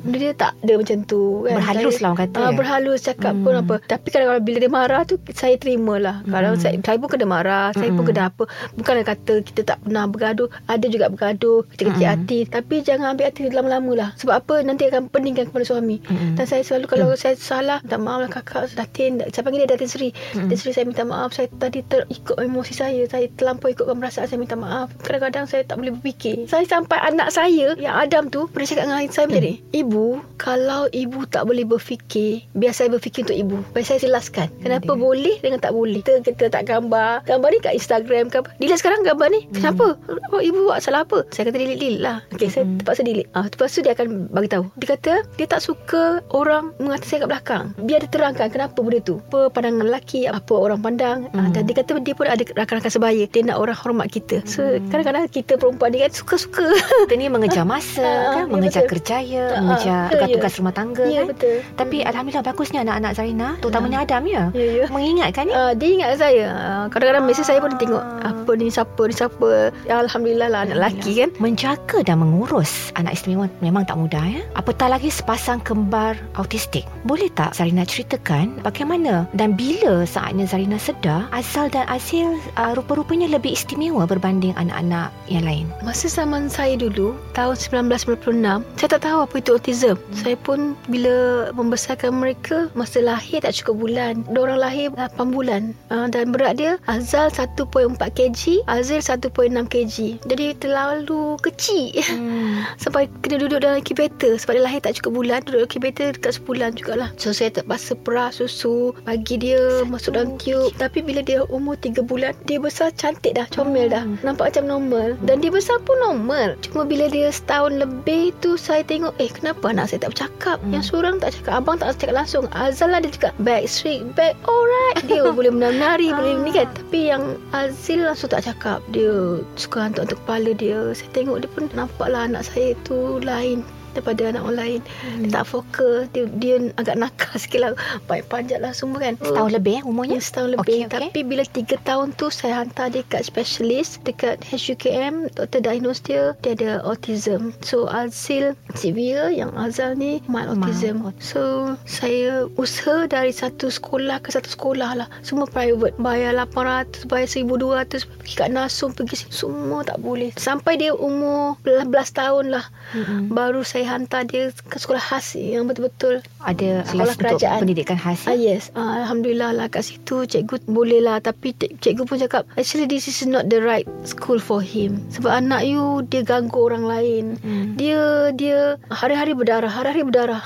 benda 0.00 0.16
dia 0.18 0.32
tak 0.34 0.52
ada 0.58 0.72
macam 0.74 0.96
tu 1.02 1.20
kan. 1.42 1.56
Berhalus 1.58 1.80
Saya- 1.90 2.00
lah 2.00 2.08
orang 2.10 2.20
kata. 2.22 2.38
Ah, 2.38 2.52
berhalus 2.52 2.98
cakap 3.02 3.34
pun 3.34 3.52
Hmm. 3.52 3.62
apa. 3.64 3.74
Tapi 3.82 4.06
kadang-kadang 4.08 4.44
bila 4.44 4.56
dia 4.58 4.70
marah 4.70 5.02
tu 5.02 5.16
saya 5.34 5.54
terima 5.56 5.96
lah. 5.98 6.20
Kadang 6.26 6.56
Hmm. 6.56 6.62
saya, 6.62 6.74
saya 6.80 6.96
pun 7.00 7.08
kena 7.08 7.26
marah, 7.26 7.68
saya 7.74 7.90
pun 7.92 8.04
Hmm. 8.04 8.10
kena 8.12 8.22
apa. 8.28 8.44
Bukanlah 8.76 9.04
kata 9.06 9.34
kita 9.42 9.60
tak 9.64 9.78
pernah 9.82 10.04
bergaduh. 10.06 10.48
Ada 10.68 10.86
juga 10.88 11.08
bergaduh, 11.12 11.64
kecil-kecil 11.74 12.06
Hmm. 12.06 12.14
hati. 12.14 12.38
Tapi 12.46 12.74
jangan 12.84 13.16
ambil 13.16 13.28
hati 13.28 13.48
lama-lama 13.48 13.92
lah. 13.96 14.10
Sebab 14.18 14.34
apa 14.34 14.54
nanti 14.62 14.88
akan 14.88 15.08
peningkan 15.08 15.48
kepada 15.48 15.64
suami. 15.66 15.98
Mm-mm. 16.08 16.34
Dan 16.38 16.44
saya 16.44 16.62
selalu 16.62 16.86
kalau 16.88 17.08
saya 17.14 17.34
salah 17.38 17.78
minta 17.82 17.98
maaf 17.98 18.18
lah 18.22 18.30
kakak 18.30 18.72
Datin 18.74 19.20
saya 19.22 19.42
panggil 19.42 19.64
dia 19.64 19.70
Datin 19.74 19.88
Sri 19.90 20.08
Mm-mm. 20.10 20.48
Datin 20.48 20.58
Sri 20.58 20.70
saya 20.72 20.84
minta 20.86 21.04
maaf 21.04 21.30
saya 21.34 21.46
tadi 21.58 21.80
terikut 21.86 22.36
emosi 22.38 22.72
saya 22.72 23.02
saya 23.08 23.26
terlampau 23.34 23.68
ikutkan 23.70 23.98
perasaan 23.98 24.26
saya 24.28 24.38
minta 24.40 24.56
maaf 24.56 24.92
kadang-kadang 25.02 25.44
saya 25.48 25.62
tak 25.66 25.78
boleh 25.80 25.92
berfikir 25.94 26.46
saya 26.46 26.64
sampai 26.66 26.98
anak 27.02 27.28
saya 27.30 27.74
yang 27.76 27.94
Adam 27.94 28.28
tu 28.28 28.46
pernah 28.50 28.66
cakap 28.66 28.84
dengan 28.88 28.98
saya 29.10 29.26
macam 29.28 29.42
ni 29.42 29.54
ibu 29.74 30.06
kalau 30.38 30.88
ibu 30.92 31.20
tak 31.28 31.42
boleh 31.46 31.64
berfikir 31.66 32.44
biar 32.54 32.72
saya 32.74 32.88
berfikir 32.92 33.26
untuk 33.26 33.38
ibu 33.38 33.56
biar 33.74 33.84
saya 33.86 33.98
jelaskan 34.02 34.48
kenapa 34.62 34.92
dia. 34.92 35.00
Boleh 35.22 35.38
dengan 35.38 35.58
tak 35.60 35.70
boleh. 35.70 36.02
Kita, 36.02 36.18
kita 36.20 36.44
tak 36.50 36.66
gambar. 36.66 37.22
Gambar 37.22 37.48
ni 37.48 37.58
kat 37.60 37.74
Instagram 37.74 38.26
ke 38.26 38.42
apa. 38.42 38.50
Delete 38.58 38.74
sekarang 38.76 39.06
gambar 39.06 39.28
ni. 39.30 39.46
Kenapa? 39.52 39.94
Oh, 40.28 40.42
ibu 40.42 40.66
buat 40.66 40.82
salah 40.82 41.06
apa? 41.06 41.22
Saya 41.30 41.46
kata 41.46 41.56
delete 41.56 41.78
delete 41.78 42.02
lah. 42.02 42.26
Okay, 42.28 42.50
saya 42.50 42.66
Mm-mm. 42.66 42.82
terpaksa 42.82 43.02
delete. 43.02 43.30
Ah, 43.30 43.46
lepas 43.46 43.70
tu 43.70 43.80
dia 43.80 43.92
akan 43.92 44.06
bagi 44.28 44.50
tahu 44.50 44.66
dia 44.74 44.88
kata 44.90 45.12
dia 45.32 45.46
tak 45.46 45.60
suka 45.60 46.02
orang 46.28 46.74
mengata 46.76 47.06
saya 47.06 47.22
kat 47.22 47.30
belakang. 47.30 47.64
Biar 47.78 47.98
dia 48.00 48.10
terangkan 48.10 48.50
kenapa 48.50 48.74
benda 48.76 48.98
tu. 49.00 49.22
Apa 49.24 49.46
pandangan 49.48 49.86
lelaki 49.86 50.26
apa 50.26 50.52
orang 50.52 50.80
pandang. 50.80 51.18
Hmm. 51.30 51.50
dan 51.50 51.62
dia 51.64 51.76
kata 51.76 52.00
dia 52.00 52.12
pun 52.12 52.26
ada 52.26 52.42
rakan-rakan 52.42 52.90
sebaya. 52.90 53.24
Dia 53.24 53.42
nak 53.44 53.58
orang 53.58 53.76
hormat 53.76 54.10
kita. 54.10 54.42
So 54.44 54.64
Hmm. 54.64 54.90
kadang-kadang 54.90 55.28
kita 55.28 55.54
perempuan 55.54 55.92
ni 55.92 56.00
kan 56.00 56.10
suka-suka. 56.10 56.66
Kita 57.04 57.14
ni 57.14 57.28
mengejar 57.28 57.62
masa 57.62 58.00
Ah, 58.02 58.34
kan, 58.34 58.44
ya, 58.44 58.48
mengejar 58.48 58.82
kerjaya, 58.86 59.44
Ah, 59.50 59.60
mengejar 59.60 60.02
tugas-tugas 60.08 60.50
ya. 60.50 60.58
rumah 60.58 60.72
tangga 60.72 61.04
ya 61.04 61.20
kan. 61.20 61.26
betul. 61.28 61.56
Tapi 61.76 61.96
alhamdulillah 62.00 62.44
bagusnya 62.44 62.80
anak-anak 62.80 63.12
Zarina, 63.12 63.48
terutamanya 63.58 63.98
Adam 64.00 64.22
ya. 64.24 64.42
ya 64.50 64.64
ya 64.64 64.84
Mengingatkan 65.12 65.44
ni. 65.44 65.52
Ah, 65.52 65.76
dia 65.76 65.88
ingat 65.92 66.16
saya. 66.16 66.46
Ah, 66.48 66.84
kadang-kadang 66.88 67.28
mesej 67.28 67.44
saya 67.44 67.60
pun 67.60 67.68
dia 67.76 67.84
tengok 67.84 68.00
Ah. 68.00 68.32
apa 68.32 68.56
ni 68.56 68.72
siapa 68.72 69.02
ni 69.04 69.12
siapa. 69.12 69.68
Ya, 69.84 70.00
Alhamdulillah 70.00 70.48
lah 70.48 70.64
anak 70.64 70.80
lelaki 70.80 71.20
kan. 71.20 71.28
Menjaga 71.36 72.00
dan 72.00 72.24
mengurus 72.24 72.88
anak 72.96 73.20
istimewa 73.20 73.44
memang 73.60 73.84
tak 73.84 74.00
mudah 74.00 74.24
ya. 74.24 74.40
Apatah 74.56 74.88
lagi 74.88 75.12
sepasang 75.12 75.60
kembar 75.60 76.16
autistik. 76.40 76.88
Boleh 77.04 77.28
tak 77.28 77.52
Zarina 77.52 77.84
ceritakan 77.84 78.56
bagaimana 78.64 79.28
dan 79.36 79.52
bila 79.52 80.08
saatnya 80.08 80.48
Zarina 80.48 80.80
sedar 80.80 81.28
Azal 81.28 81.68
dan 81.68 81.84
Azil 81.92 82.40
uh, 82.56 82.72
rupa-rupanya 82.72 83.28
lebih 83.28 83.52
istimewa 83.52 84.08
berbanding 84.08 84.56
anak-anak 84.56 85.12
yang 85.28 85.44
lain? 85.44 85.68
Masa 85.84 86.08
zaman 86.08 86.48
saya 86.48 86.72
dulu 86.80 87.12
tahun 87.36 87.60
1996 87.60 88.64
saya 88.80 88.88
tak 88.96 89.02
tahu 89.04 89.28
apa 89.28 89.34
itu 89.36 89.50
autism. 89.60 90.00
Saya 90.16 90.40
pun 90.40 90.72
bila 90.88 91.50
membesarkan 91.52 92.16
mereka 92.16 92.72
masa 92.72 93.04
lahir 93.04 93.44
tak 93.44 93.52
cukup 93.60 93.84
bulan. 93.84 94.24
Diorang 94.32 94.56
lahir 94.56 94.88
8 95.10 95.34
bulan. 95.34 95.74
Uh, 95.90 96.06
dan 96.06 96.30
berat 96.30 96.60
dia 96.60 96.78
Azal 96.86 97.26
1.4 97.32 97.98
kg, 97.98 98.40
Azil 98.70 99.00
1.6 99.02 99.32
kg. 99.66 99.94
Jadi 100.22 100.46
terlalu 100.62 101.34
kecil. 101.42 101.98
Hmm. 102.06 102.62
Sampai 102.82 103.10
kena 103.24 103.42
duduk 103.42 103.64
dalam 103.64 103.82
incubator. 103.82 104.38
Sebab 104.38 104.52
dia 104.58 104.62
lahir 104.62 104.80
tak 104.84 104.98
cukup 105.00 105.22
bulan 105.22 105.40
Duduk 105.42 105.66
dalam 105.66 105.68
incubator 105.68 106.08
dekat 106.14 106.32
sebulan 106.38 106.70
jugalah. 106.78 107.08
So 107.18 107.34
saya 107.34 107.50
terpaksa 107.50 107.98
perah 107.98 108.30
susu 108.30 108.94
Bagi 109.02 109.40
dia 109.42 109.82
masuk 109.88 110.14
dalam 110.14 110.38
tiup. 110.38 110.70
Tapi 110.78 111.02
bila 111.02 111.24
dia 111.24 111.42
umur 111.50 111.74
3 111.80 112.04
bulan 112.06 112.32
Dia 112.46 112.62
besar 112.62 112.94
cantik 112.94 113.34
dah 113.34 113.46
Comel 113.50 113.90
dah. 113.90 114.06
Hmm. 114.06 114.20
Nampak 114.22 114.54
macam 114.54 114.64
normal. 114.68 115.18
Dan 115.26 115.42
dia 115.42 115.50
besar 115.50 115.82
pun 115.82 115.98
normal. 115.98 116.54
Cuma 116.62 116.86
bila 116.86 117.10
dia 117.10 117.32
setahun 117.32 117.80
lebih 117.80 118.30
tu 118.44 118.54
Saya 118.54 118.86
tengok 118.86 119.16
Eh 119.18 119.30
kenapa 119.32 119.72
anak 119.72 119.90
saya 119.90 120.06
tak 120.06 120.14
bercakap? 120.14 120.56
Hmm. 120.62 120.72
Yang 120.76 120.84
seorang 120.92 121.16
tak 121.18 121.34
cakap 121.34 121.52
Abang 121.64 121.76
tak 121.80 121.96
cakap 121.98 122.14
langsung. 122.22 122.44
Azal 122.52 122.92
lah 122.92 123.00
dia 123.00 123.10
cakap 123.10 123.34
Back 123.42 123.66
straight 123.66 124.04
back. 124.14 124.36
Alright 124.44 124.91
Dia 125.08 125.28
boleh 125.32 125.52
menari-nari 125.52 126.12
Boleh 126.12 126.34
ni 126.42 126.50
kan. 126.54 126.68
Tapi 126.70 126.98
yang 127.12 127.24
Azil 127.50 128.04
langsung 128.04 128.30
tak 128.30 128.44
cakap. 128.46 128.80
Dia 128.92 129.40
suka 129.58 129.88
hantuk-hantuk 129.88 130.18
kepala 130.24 130.50
dia. 130.52 130.78
Saya 130.92 131.10
tengok 131.12 131.42
dia 131.42 131.50
pun 131.50 131.64
Nampaklah 131.72 132.28
anak 132.28 132.44
saya 132.46 132.76
tu 132.84 133.20
lain 133.20 133.64
daripada 133.92 134.22
anak 134.28 134.42
orang 134.42 134.58
lain. 134.58 134.80
Dia 135.20 135.30
tak 135.32 135.44
fokus. 135.46 136.08
Dia, 136.10 136.24
dia 136.36 136.54
agak 136.76 136.96
nakal 136.96 137.34
sikit 137.34 137.60
lah. 137.60 137.70
Baik 138.04 138.26
panjat 138.26 138.58
lah 138.58 138.72
semua 138.72 139.00
kan. 139.00 139.14
Setahun 139.18 139.50
lebih 139.50 139.72
eh, 139.72 139.80
Ya, 139.80 139.88
umurnya? 139.88 140.18
setahun 140.18 140.48
Okey, 140.52 140.58
lebih. 140.58 140.78
okey. 140.86 141.00
Tapi 141.08 141.20
bila 141.22 141.42
tiga 141.44 141.76
tahun 141.82 142.12
tu 142.14 142.28
saya 142.28 142.60
hantar 142.60 142.88
dia 142.88 143.02
kat 143.04 143.22
specialist 143.22 144.00
dekat 144.02 144.40
HUKM, 144.44 145.32
doktor 145.32 145.60
diagnose 145.60 146.00
dia, 146.00 146.32
dia 146.40 146.52
ada 146.54 146.70
autism. 146.82 147.52
So 147.60 147.86
Azil 147.86 148.54
severe, 148.74 149.30
yang 149.30 149.52
Azal 149.54 149.94
ni 149.94 150.20
mild 150.26 150.54
Mild 150.54 150.64
autism. 150.64 150.96
So 151.18 151.40
saya 151.84 152.46
usaha 152.56 153.04
dari 153.06 153.32
satu 153.32 153.68
sekolah 153.68 154.20
ke 154.20 154.30
satu 154.30 154.48
sekolah 154.48 154.90
lah. 154.96 155.08
Semua 155.20 155.44
private. 155.44 155.94
Bayar 155.96 156.36
800, 156.48 157.06
bayar 157.06 157.28
1200, 157.28 158.04
pergi 158.06 158.34
kat 158.34 158.48
Nasum, 158.50 158.90
pergi 158.92 159.24
sini. 159.24 159.32
Semua 159.32 159.80
tak 159.82 159.98
boleh. 159.98 160.30
Sampai 160.36 160.76
dia 160.76 160.92
umur 160.92 161.56
11 161.64 161.88
tahun 162.12 162.44
lah. 162.50 162.64
Mm-mm. 162.92 163.30
Baru 163.30 163.62
saya 163.62 163.81
hantar 163.84 164.22
dia 164.22 164.48
ke 164.50 164.76
sekolah 164.76 164.98
khas 164.98 165.34
yang 165.34 165.64
betul-betul 165.64 166.20
Ada 166.38 166.82
Sekolah 166.84 167.04
untuk 167.08 167.20
kerajaan. 167.20 167.58
pendidikan 167.60 167.96
khas. 167.96 168.24
Ah 168.24 168.32
ya? 168.32 168.54
yes, 168.54 168.70
ah, 168.72 169.00
alhamdulillah 169.00 169.52
lah 169.52 169.66
kat 169.66 169.82
situ 169.82 170.24
cikgu 170.24 170.66
boleh 170.66 170.98
lah 170.98 171.18
tapi 171.18 171.52
cik- 171.52 171.78
cikgu 171.78 172.02
pun 172.02 172.16
cakap 172.16 172.42
actually 172.54 172.84
this 172.84 173.06
is 173.06 173.22
not 173.24 173.46
the 173.46 173.58
right 173.58 173.84
school 174.02 174.36
for 174.36 174.58
him. 174.58 175.02
Sebab 175.10 175.30
anak 175.30 175.64
you 175.64 175.82
dia 176.04 176.22
ganggu 176.22 176.58
orang 176.60 176.84
lain. 176.84 177.24
Hmm. 177.38 177.74
Dia 177.74 178.00
dia 178.32 178.60
hari-hari 178.88 179.32
berdarah, 179.32 179.68
hari-hari 179.68 180.02
berdarah. 180.02 180.42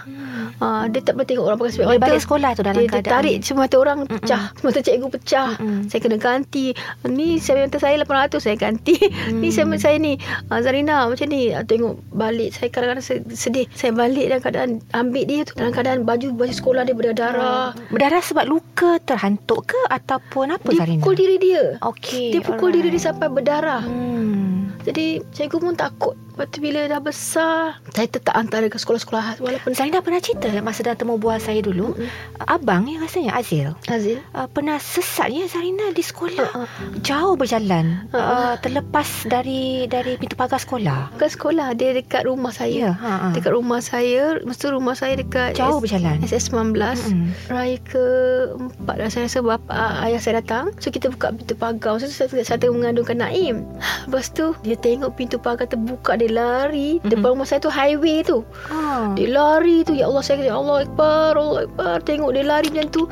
Ah, 0.57 0.87
dia 0.87 1.01
tak 1.01 1.15
boleh 1.15 1.27
tengok 1.27 1.45
orang 1.45 1.59
pakai 1.59 1.73
Boleh 1.79 1.89
mata. 1.95 2.07
balik 2.07 2.21
sekolah 2.23 2.51
tu 2.51 2.63
dalam 2.63 2.75
dia, 2.75 2.83
dia 2.83 2.93
keadaan 2.95 3.13
tarik 3.15 3.37
semua 3.41 3.63
mata 3.63 3.77
orang 3.77 3.99
pecah. 4.07 4.43
Mata 4.59 4.81
cikgu 4.81 5.09
pecah. 5.11 5.51
Mm-mm. 5.57 5.81
Saya 5.87 6.01
kena 6.01 6.17
ganti. 6.17 6.67
Ni 7.05 7.37
saya 7.37 7.63
mata 7.63 7.77
saya 7.77 7.97
800 7.99 8.39
saya 8.39 8.57
ganti. 8.57 8.97
Ni 9.35 9.49
saya 9.49 9.69
saya 9.77 9.97
ni 9.97 10.17
ah, 10.47 10.61
Zarina 10.61 11.05
macam 11.05 11.27
ni 11.27 11.49
Ah, 11.49 11.63
tengok 11.63 11.99
balik 12.11 12.51
saya 12.51 12.69
kadang-kadang 12.69 13.03
saya 13.03 13.19
sedih. 13.33 13.67
Saya 13.75 13.95
balik 13.97 14.29
dalam 14.29 14.43
keadaan 14.43 14.71
ambil 14.93 15.25
dia 15.27 15.41
tu 15.43 15.53
dalam 15.57 15.73
keadaan 15.73 16.01
baju 16.05 16.35
baju 16.35 16.53
sekolah 16.53 16.83
dia 16.85 16.95
berdarah. 16.95 17.73
Berdarah 17.89 18.23
sebab 18.23 18.45
luka 18.47 19.01
terhantuk 19.03 19.73
ke 19.73 19.81
ataupun 19.91 20.55
apa 20.55 20.69
Dia 20.71 20.85
Zarina? 20.85 21.03
pukul 21.03 21.15
diri 21.17 21.37
dia. 21.41 21.65
Okey. 21.83 22.37
Dia 22.37 22.43
pukul 22.43 22.71
diri 22.75 22.89
dia 22.93 23.03
sampai 23.03 23.29
berdarah. 23.33 23.83
Hmm. 23.83 24.71
Jadi 24.87 25.25
cikgu 25.35 25.59
pun 25.59 25.75
takut. 25.75 26.15
Lepas 26.37 26.53
tu 26.53 26.61
bila 26.61 26.85
dah 26.85 27.01
besar, 27.01 27.59
saya 27.89 28.05
tetap 28.07 28.31
hantar 28.31 28.61
ke 28.63 28.77
sekolah-sekolah. 28.77 29.41
Walaupun 29.41 29.73
Zarina 29.73 29.99
pernah 29.99 30.21
cerita 30.21 30.53
masa 30.61 30.85
dah 30.85 30.93
temu 30.93 31.17
buah 31.17 31.41
saya 31.41 31.59
dulu, 31.59 31.97
Mm-mm. 31.97 32.13
abang 32.45 32.85
ni 32.85 32.95
rasanya 32.95 33.33
Azil. 33.33 33.73
Azil. 33.87 34.21
Uh, 34.31 34.45
pernah 34.47 34.77
sesat 34.77 35.33
ya 35.33 35.49
Zarina 35.49 35.89
di 35.91 36.05
sekolah. 36.05 36.45
Uh-uh. 36.55 36.69
Jauh 37.01 37.35
berjalan. 37.35 38.05
Uh-uh. 38.11 38.21
Uh, 38.21 38.55
terlepas 38.59 39.09
dari 39.25 39.57
dari 39.87 40.15
pintu 40.15 40.37
pagar 40.37 40.59
sekolah. 40.59 41.09
Ke 41.15 41.25
sekolah 41.27 41.73
dia 41.73 41.97
dekat 41.97 42.25
rumah 42.25 42.53
Ya, 42.53 42.59
saya. 42.59 42.89
ha, 42.95 43.13
ha. 43.17 43.29
Dekat 43.33 43.53
rumah 43.53 43.81
saya, 43.81 44.37
masa 44.43 44.61
tu 44.61 44.69
rumah 44.71 44.93
saya 44.93 45.17
dekat 45.17 45.57
Jauh 45.57 45.81
S- 45.81 45.83
berjalan. 45.83 46.21
SS19 46.21 46.77
Mm-mm. 46.77 47.29
Raya 47.49 47.81
ke 47.81 48.05
empat 48.55 48.95
dah 48.95 49.09
saya 49.09 49.25
rasa 49.25 49.41
bapa, 49.41 49.73
ayah 50.03 50.21
saya 50.21 50.39
datang 50.39 50.69
So 50.77 50.89
kita 50.89 51.09
buka 51.09 51.33
pintu 51.33 51.55
pagar 51.55 51.97
tu 51.97 52.07
saya, 52.07 52.29
saya 52.29 52.61
tengah 52.61 52.77
mengandungkan 52.77 53.17
Naim 53.17 53.65
Lepas 54.05 54.29
tu 54.29 54.53
dia 54.61 54.77
tengok 54.77 55.15
pintu 55.15 55.37
pagar 55.37 55.65
terbuka 55.65 56.15
Dia 56.15 56.26
lari 56.29 56.91
Mm-mm. 56.97 57.09
Depan 57.09 57.29
rumah 57.33 57.45
saya 57.45 57.59
tu 57.59 57.69
highway 57.69 58.21
tu 58.21 58.43
Oh. 58.69 59.13
Dia 59.13 59.29
lari 59.29 59.83
tu 59.83 59.93
Ya 59.93 60.07
Allah 60.07 60.21
saya 60.21 60.41
kata 60.41 60.49
Ya 60.49 60.57
Allah 60.57 60.77
Akbar 60.83 61.33
Allah 61.35 61.61
Akbar 61.65 61.97
Tengok 62.03 62.31
dia 62.31 62.43
lari 62.43 62.69
macam 62.69 62.89
tu 62.91 63.03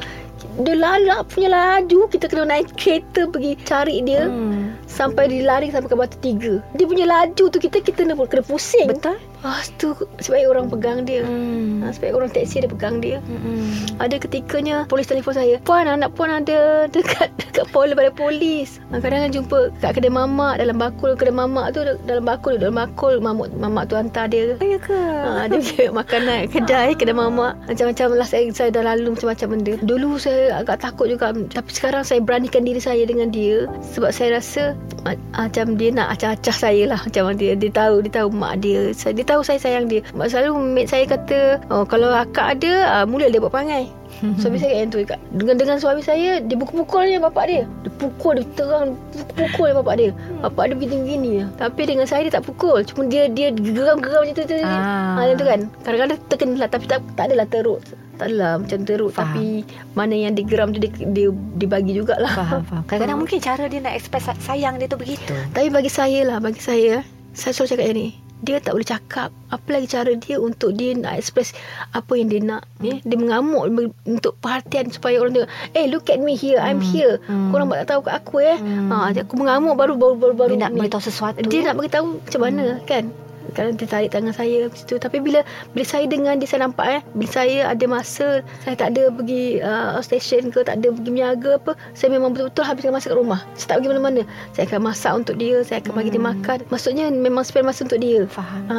Dia 0.59 0.75
lalak 0.75 1.29
punya 1.29 1.49
laju 1.49 2.01
Kita 2.07 2.25
kena 2.27 2.45
naik 2.47 2.73
kereta 2.75 3.27
Pergi 3.27 3.53
cari 3.63 4.01
dia 4.01 4.27
Hmm. 4.27 4.75
Sampai 4.85 5.27
dia 5.27 5.43
lari 5.43 5.69
sampai 5.69 5.87
ke 5.87 5.97
batu 5.97 6.17
tiga 6.19 6.53
Dia 6.73 6.87
punya 6.87 7.05
laju 7.05 7.45
tu 7.47 7.59
Kita 7.59 7.79
kita 7.79 8.05
kena, 8.05 8.15
kena 8.17 8.43
pusing 8.43 8.89
Betul? 8.89 9.19
Lepas 9.45 9.69
tu 9.77 9.93
Sebaik 10.17 10.49
orang 10.49 10.73
pegang 10.73 11.05
dia. 11.05 11.21
Hmm. 11.21 11.85
ha, 11.85 11.93
Sebaik 11.93 12.17
orang 12.17 12.33
taksi 12.33 12.65
dia 12.65 12.71
pegang 12.71 12.97
dia. 12.99 13.21
Hmm. 13.21 13.69
ada 14.01 14.17
ketikanya 14.17 14.89
polis 14.89 15.05
telefon 15.05 15.37
saya 15.37 15.61
Puan 15.61 15.85
anak 15.85 16.17
puan 16.17 16.33
ada 16.33 16.89
dekat 16.89 17.29
dekat 17.45 17.69
polis 17.69 17.93
pada 17.93 18.09
polis. 18.09 18.81
Ha, 18.89 18.99
Kadang-kadang 18.99 19.37
jumpa 19.37 19.59
kat 19.79 19.93
kedai 19.95 20.09
mamak 20.09 20.57
Dalam 20.57 20.81
bakul 20.81 21.13
kedai 21.13 21.37
mamak 21.37 21.77
tu 21.77 21.85
Dalam 22.09 22.25
bakul 22.25 22.57
dalam 22.57 22.73
bakul 22.75 23.21
Mamak, 23.21 23.53
mamak 23.57 23.85
tu 23.89 24.01
hantar 24.01 24.33
dia. 24.33 24.57
Ya 24.57 24.81
ke? 24.81 24.97
Ha, 24.97 25.45
dia 25.47 25.93
makanan 26.01 26.49
kedai 26.49 26.97
kedai 26.97 27.13
mamak. 27.13 27.53
Macam-macam 27.67 28.17
lah 28.17 28.25
saya, 28.25 28.49
saya 28.49 28.73
dah 28.73 28.81
lalu 28.81 29.13
macam-macam 29.13 29.49
benda. 29.59 29.73
Dulu 29.85 30.17
saya 30.17 30.57
agak 30.57 30.81
takut 30.81 31.11
juga 31.11 31.35
tapi 31.35 31.71
sekarang 31.75 32.07
saya 32.07 32.23
beranikan 32.23 32.63
diri 32.63 32.79
saya 32.79 33.03
dengan 33.05 33.29
dia 33.29 33.67
sebab 33.93 34.09
saya 34.09 34.39
rasa 34.39 34.63
ma- 35.03 35.19
macam 35.35 35.75
dia 35.75 35.91
nak 35.91 36.15
acah-acah 36.15 36.57
saya 36.57 36.87
lah. 36.87 37.01
Macam 37.03 37.35
dia 37.35 37.53
dia 37.53 37.69
tahu 37.69 38.01
dia 38.07 38.13
tahu 38.15 38.29
mak 38.31 38.63
dia. 38.63 38.95
Saya, 38.95 39.13
dia 39.13 39.27
tahu 39.27 39.34
saya 39.43 39.59
sayang 39.59 39.89
dia 39.89 40.05
Mak 40.13 40.31
selalu 40.31 40.61
mate 40.61 40.87
saya 40.87 41.09
kata 41.09 41.59
oh, 41.73 41.83
kalau 41.83 42.13
akak 42.13 42.61
ada 42.61 43.03
uh, 43.03 43.05
mula 43.09 43.27
dia 43.27 43.41
buat 43.41 43.51
perangai 43.51 43.91
Suami 44.41 44.57
saya 44.57 44.79
yang 44.79 44.95
tu 44.95 45.03
juga. 45.03 45.19
Dengan 45.35 45.59
dengan 45.59 45.77
suami 45.77 45.99
saya 45.99 46.39
Dia 46.39 46.55
pukul-pukulnya 46.55 47.19
bapak 47.19 47.45
dia 47.51 47.63
Dia 47.83 47.91
pukul 47.99 48.39
Dia 48.41 48.47
terang 48.55 48.95
Pukul 49.35 49.75
bapak 49.75 49.95
dia 49.99 50.11
Bapak 50.39 50.71
dia 50.71 50.77
begini-begini 50.79 51.31
je. 51.43 51.45
Tapi 51.59 51.83
dengan 51.83 52.07
saya 52.07 52.23
dia 52.25 52.39
tak 52.39 52.47
pukul 52.47 52.87
Cuma 52.87 53.11
dia 53.11 53.27
dia 53.27 53.51
geram-geram 53.51 54.23
macam 54.23 54.37
tu, 54.39 54.45
tu, 54.47 54.55
tu. 54.55 54.65
Ah. 54.65 55.19
Ha, 55.19 55.19
macam 55.19 55.35
tu 55.37 55.47
kan 55.51 55.61
Kadang-kadang 55.83 56.19
terkena 56.31 56.57
lah 56.63 56.69
Tapi 56.71 56.85
tak, 56.87 57.01
tak 57.19 57.25
adalah 57.27 57.47
teruk 57.51 57.81
Tak 58.17 58.27
adalah 58.31 58.53
macam 58.63 58.79
teruk 58.87 59.11
Faham. 59.13 59.27
Tapi 59.35 59.47
Mana 59.93 60.15
yang 60.15 60.33
dia 60.33 60.45
geram 60.47 60.69
tu 60.71 60.79
Dia, 60.79 60.91
dia, 60.95 61.29
dia 61.35 61.69
bagi 61.69 61.93
jugalah 61.93 62.33
Faham, 62.33 62.63
faham. 62.65 62.83
Kadang-kadang 62.89 63.19
Ah. 63.19 63.21
mungkin 63.21 63.39
cara 63.43 63.65
dia 63.67 63.81
nak 63.83 63.95
express 63.99 64.31
sayang 64.41 64.79
dia 64.79 64.87
tu 64.87 64.97
begitu. 64.97 65.35
Tapi 65.53 65.69
bagi 65.69 65.91
saya 65.91 66.23
lah 66.23 66.39
Bagi 66.39 66.63
saya 66.63 67.03
Saya 67.35 67.51
selalu 67.51 67.69
cakap 67.77 67.87
yang 67.91 67.99
ni 67.99 68.09
dia 68.43 68.61
tak 68.61 68.77
boleh 68.77 68.85
cakap 68.85 69.33
Apa 69.49 69.69
lagi 69.73 69.89
cara 69.89 70.13
dia 70.13 70.37
Untuk 70.37 70.77
dia 70.77 70.93
nak 70.93 71.17
express 71.17 71.57
Apa 71.93 72.13
yang 72.13 72.29
dia 72.29 72.45
nak 72.45 72.69
ya? 72.77 73.01
Dia 73.01 73.17
mengamuk 73.17 73.73
Untuk 74.05 74.37
perhatian 74.37 74.93
Supaya 74.93 75.17
orang 75.17 75.33
tengok 75.33 75.51
Eh 75.73 75.89
look 75.89 76.11
at 76.11 76.19
me 76.19 76.35
here 76.35 76.61
I'm 76.61 76.77
Hmm. 76.77 76.85
here 76.85 77.15
Hmm. 77.25 77.49
Korang 77.49 77.73
tak 77.73 77.89
tahu 77.89 78.01
kat 78.05 78.15
aku 78.15 78.37
eh 78.43 78.59
Hmm. 78.61 78.93
ha, 78.93 79.17
Aku 79.17 79.41
mengamuk 79.41 79.79
baru 79.79 79.97
Baru 79.97 80.21
baru, 80.21 80.35
baru 80.37 80.51
Dia 80.53 80.69
nak 80.69 80.77
beritahu 80.77 81.01
sesuatu. 81.01 81.41
Dia 81.41 81.63
ya? 81.63 81.65
nak 81.73 81.77
beritahu 81.79 82.21
Macam 82.21 82.41
mana 82.43 82.65
kan 82.85 83.05
Kadang 83.55 83.79
dia 83.79 83.87
tarik 83.87 84.11
tangan 84.11 84.35
saya 84.35 84.67
situ. 84.75 84.99
Tapi 84.99 85.23
bila 85.23 85.41
bila 85.73 85.85
saya 85.87 86.05
dengan 86.11 86.37
dia 86.37 86.49
saya 86.51 86.67
nampak 86.67 86.87
eh 86.91 87.01
bila 87.15 87.31
saya 87.31 87.71
ada 87.71 87.85
masa 87.87 88.43
saya 88.67 88.75
tak 88.75 88.99
ada 88.99 89.09
pergi 89.15 89.63
uh, 89.63 89.99
station 90.03 90.51
ke 90.51 90.67
tak 90.67 90.83
ada 90.83 90.91
pergi 90.91 91.11
meniaga 91.11 91.57
apa 91.57 91.73
saya 91.95 92.11
memang 92.11 92.35
betul-betul 92.35 92.65
habiskan 92.67 92.93
masa 92.93 93.15
kat 93.15 93.19
rumah. 93.19 93.41
Saya 93.55 93.67
tak 93.71 93.77
pergi 93.81 93.91
mana-mana. 93.95 94.23
Saya 94.53 94.65
akan 94.69 94.81
masak 94.83 95.13
untuk 95.15 95.35
dia, 95.39 95.57
saya 95.63 95.79
akan 95.81 95.93
bagi 95.95 96.11
dia 96.11 96.21
Hmm. 96.21 96.31
makan. 96.41 96.59
Maksudnya 96.73 97.05
memang 97.13 97.45
spend 97.47 97.67
masa 97.69 97.87
untuk 97.87 98.01
dia. 98.01 98.27
Faham. 98.27 98.63
Ha. 98.69 98.79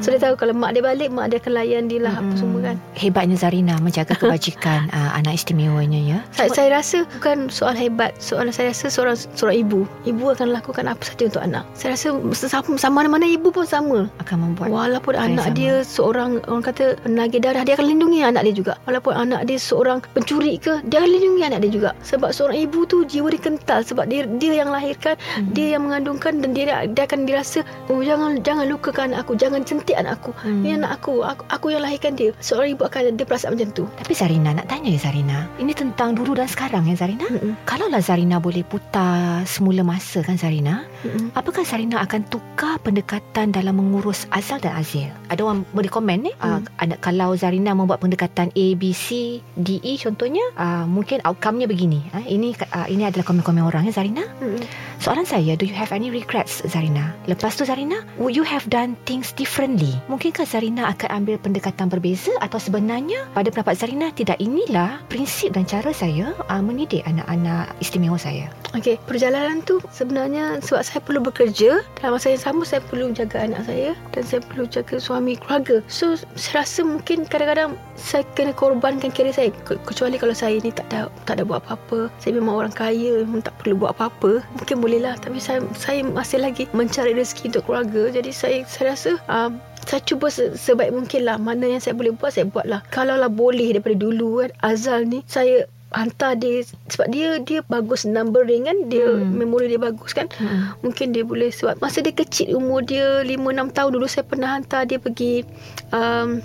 So 0.00 0.08
dia 0.14 0.20
tahu 0.22 0.34
kalau 0.38 0.54
mak 0.56 0.72
dia 0.72 0.82
balik 0.84 1.10
mak 1.12 1.28
dia 1.30 1.38
akan 1.42 1.52
layan 1.52 1.84
dia 1.90 2.00
lah 2.00 2.14
apa 2.16 2.24
Mm-mm. 2.32 2.38
semua 2.40 2.60
kan. 2.72 2.76
Hebatnya 2.94 3.36
Zarina 3.36 3.74
menjaga 3.82 4.14
kebajikan 4.16 4.88
uh, 4.94 5.10
anak 5.18 5.36
istimewanya 5.36 6.00
ya. 6.00 6.18
Saya, 6.32 6.48
saya 6.54 6.68
rasa 6.72 7.02
bukan 7.18 7.50
soal 7.50 7.74
hebat. 7.76 8.14
Soal 8.22 8.48
saya 8.54 8.70
rasa 8.70 8.86
seorang 8.88 9.18
seorang 9.34 9.56
ibu, 9.60 9.80
ibu 10.06 10.24
akan 10.30 10.54
lakukan 10.54 10.86
apa 10.86 11.02
saja 11.02 11.26
untuk 11.28 11.42
anak. 11.42 11.64
Saya 11.74 11.98
rasa 11.98 12.14
sama, 12.46 12.78
sama 12.78 12.94
mana-mana 13.02 13.26
ibu 13.26 13.50
pun 13.50 13.66
sama. 13.66 14.06
Akan 14.18 14.36
membuat 14.40 14.68
Walaupun 14.70 15.14
anak 15.14 15.50
sama. 15.50 15.56
dia 15.56 15.74
seorang 15.80 16.30
orang 16.46 16.64
kata 16.64 16.84
penagih 17.02 17.40
darah 17.42 17.62
dia 17.62 17.74
akan 17.74 17.86
lindungi 17.88 18.20
anak 18.22 18.42
dia 18.46 18.54
juga. 18.54 18.72
Walaupun 18.84 19.12
anak 19.12 19.40
dia 19.44 19.58
seorang 19.58 19.98
pencuri 20.12 20.56
ke 20.56 20.82
dia 20.86 21.02
akan 21.02 21.10
lindungi 21.10 21.42
anak 21.42 21.60
dia 21.64 21.72
juga. 21.72 21.90
Sebab 22.02 22.30
seorang 22.30 22.58
ibu 22.60 22.84
tu 22.84 23.02
jiwa 23.02 23.28
dia 23.28 23.40
kental 23.40 23.80
sebab 23.82 24.04
dia 24.06 24.22
dia 24.38 24.62
yang 24.62 24.70
lahirkan, 24.70 25.16
Hmm. 25.34 25.50
dia 25.50 25.74
yang 25.74 25.82
mengandungkan 25.88 26.38
dan 26.38 26.52
dia 26.52 26.84
dia 26.84 27.02
akan 27.04 27.26
dirasa 27.26 27.64
oh 27.88 28.00
jangan 28.00 28.38
jangan 28.40 28.68
lukakan 28.68 29.10
anak 29.10 29.26
aku, 29.26 29.32
jangan 29.34 29.64
centik 29.64 29.96
anak 29.96 30.20
aku. 30.20 30.30
Hmm. 30.40 30.62
Ini 30.62 30.78
anak 30.78 31.02
aku, 31.02 31.24
aku, 31.24 31.42
aku 31.48 31.66
yang 31.72 31.82
lahirkan 31.82 32.14
dia. 32.14 32.30
Seorang 32.38 32.76
ibu 32.76 32.82
akan 32.84 33.12
ada 33.12 33.24
perasaan 33.24 33.56
macam 33.56 33.70
tu. 33.72 33.84
Tapi 33.98 34.12
Zarina 34.12 34.52
nak 34.52 34.68
tanya 34.68 34.92
ya 34.92 35.00
Zarina. 35.00 35.48
Ini 35.56 35.72
tentang 35.72 36.14
dulu 36.14 36.36
dan 36.36 36.46
sekarang 36.46 36.86
ya 36.86 36.94
Zarina. 36.94 37.26
Mm-mm. 37.26 37.56
Kalaulah 37.64 37.98
Zarina 37.98 38.38
boleh 38.38 38.62
putar 38.62 39.42
semula 39.44 39.82
masa 39.82 40.20
kan 40.20 40.36
Zarina, 40.36 40.84
Mm-mm. 41.02 41.32
apakah 41.32 41.64
Zarina 41.64 41.98
akan 42.00 42.22
tukar 42.28 42.76
pendekatan 42.78 43.50
dalam 43.50 43.74
mengurus 43.74 44.03
Azal 44.12 44.60
dan 44.60 44.76
Azil? 44.76 45.08
Ada 45.32 45.40
orang 45.46 45.64
boleh 45.72 45.88
komen 45.88 46.28
ni, 46.28 46.32
hmm. 46.34 46.44
uh, 46.44 46.60
anak 46.82 47.00
kalau 47.00 47.32
Zarina 47.38 47.72
membuat 47.72 48.04
pendekatan 48.04 48.52
A, 48.52 48.66
B, 48.76 48.92
C, 48.92 49.40
D, 49.56 49.80
E 49.80 49.96
contohnya, 49.96 50.44
uh, 50.58 50.84
mungkin 50.84 51.24
outcome-nya 51.24 51.64
begini. 51.64 52.04
Uh, 52.12 52.26
ini 52.28 52.52
uh, 52.74 52.84
ini 52.90 53.08
adalah 53.08 53.24
komen-komen 53.24 53.64
orang 53.64 53.88
ya 53.88 53.94
Zarina. 53.94 54.26
Mm-mm. 54.42 54.60
Soalan 55.00 55.24
saya, 55.24 55.56
do 55.56 55.64
you 55.64 55.76
have 55.76 55.92
any 55.92 56.12
regrets 56.12 56.60
Zarina? 56.68 57.12
Lepas 57.24 57.56
tu 57.56 57.64
Zarina, 57.64 58.04
would 58.20 58.36
you 58.36 58.44
have 58.44 58.64
done 58.68 58.96
things 59.08 59.32
differently? 59.32 59.96
Mungkinkah 60.12 60.44
Zarina 60.44 60.90
akan 60.92 61.24
ambil 61.24 61.36
pendekatan 61.40 61.88
berbeza 61.88 62.32
atau 62.40 62.58
sebenarnya 62.58 63.24
pada 63.32 63.48
pendapat 63.48 63.78
Zarina 63.78 64.10
tidak 64.12 64.36
inilah 64.42 65.00
prinsip 65.08 65.54
dan 65.54 65.64
cara 65.64 65.94
saya 65.94 66.34
uh, 66.50 66.62
mendidik 66.64 67.06
anak-anak 67.06 67.70
istimewa 67.78 68.18
saya? 68.18 68.50
Okey, 68.74 68.98
perjalanan 69.06 69.62
tu 69.62 69.78
sebenarnya 69.94 70.58
sebab 70.58 70.82
saya 70.82 71.00
perlu 71.00 71.22
bekerja 71.22 71.86
dalam 72.02 72.18
masa 72.18 72.34
yang 72.34 72.42
sama 72.42 72.62
saya 72.66 72.82
perlu 72.82 73.14
jaga 73.14 73.46
anak 73.46 73.62
saya 73.70 73.93
dan 74.12 74.22
saya 74.26 74.40
perlu 74.44 74.64
jaga 74.68 74.96
suami 75.00 75.38
keluarga. 75.38 75.80
So 75.90 76.18
saya 76.36 76.62
rasa 76.62 76.84
mungkin 76.86 77.26
kadang-kadang 77.26 77.78
saya 77.94 78.26
kena 78.34 78.54
korbankan 78.54 79.14
kira 79.14 79.30
saya 79.30 79.50
Ke- 79.64 79.80
kecuali 79.82 80.18
kalau 80.18 80.34
saya 80.36 80.58
ni 80.60 80.70
tak 80.74 80.86
ada 80.92 81.10
tak 81.24 81.40
ada 81.40 81.42
buat 81.46 81.62
apa-apa. 81.64 82.10
Saya 82.18 82.38
memang 82.38 82.64
orang 82.64 82.74
kaya 82.74 83.24
memang 83.24 83.42
tak 83.42 83.54
perlu 83.62 83.78
buat 83.78 83.94
apa-apa. 83.96 84.42
Mungkin 84.60 84.82
boleh 84.82 85.00
lah 85.02 85.14
tapi 85.18 85.38
saya 85.38 85.62
saya 85.78 86.02
masih 86.04 86.42
lagi 86.42 86.66
mencari 86.76 87.14
rezeki 87.14 87.54
untuk 87.54 87.64
keluarga. 87.70 88.10
Jadi 88.10 88.30
saya 88.30 88.62
saya 88.66 88.94
rasa 88.94 89.10
um, 89.30 89.58
saya 89.84 90.00
cuba 90.00 90.32
se- 90.32 90.56
sebaik 90.56 90.96
mungkin 90.96 91.28
lah 91.28 91.36
Mana 91.36 91.68
yang 91.68 91.76
saya 91.76 91.92
boleh 91.92 92.16
buat 92.16 92.32
Saya 92.32 92.48
buat 92.48 92.64
lah 92.64 92.80
Kalau 92.88 93.20
lah 93.20 93.28
boleh 93.28 93.76
Daripada 93.76 93.92
dulu 93.92 94.40
kan 94.40 94.50
Azal 94.64 95.04
ni 95.04 95.20
Saya 95.28 95.68
hantar 95.94 96.34
dia 96.34 96.60
Sebab 96.90 97.06
dia 97.08 97.38
Dia 97.38 97.62
bagus 97.64 98.02
numbering 98.04 98.66
kan 98.66 98.78
Dia 98.86 99.06
Hmm. 99.06 99.34
memori 99.34 99.66
dia 99.66 99.78
bagus 99.78 100.10
kan 100.10 100.26
Hmm. 100.34 100.74
Mungkin 100.82 101.10
dia 101.10 101.22
boleh 101.22 101.48
Sebab 101.48 101.78
masa 101.78 102.02
dia 102.02 102.10
kecil 102.10 102.52
Umur 102.52 102.82
dia 102.82 103.22
5-6 103.22 103.38
tahun 103.70 103.90
dulu 103.92 104.06
Saya 104.06 104.24
pernah 104.24 104.58
hantar 104.58 104.84
dia 104.84 104.98
pergi 104.98 105.46
um, 105.90 106.42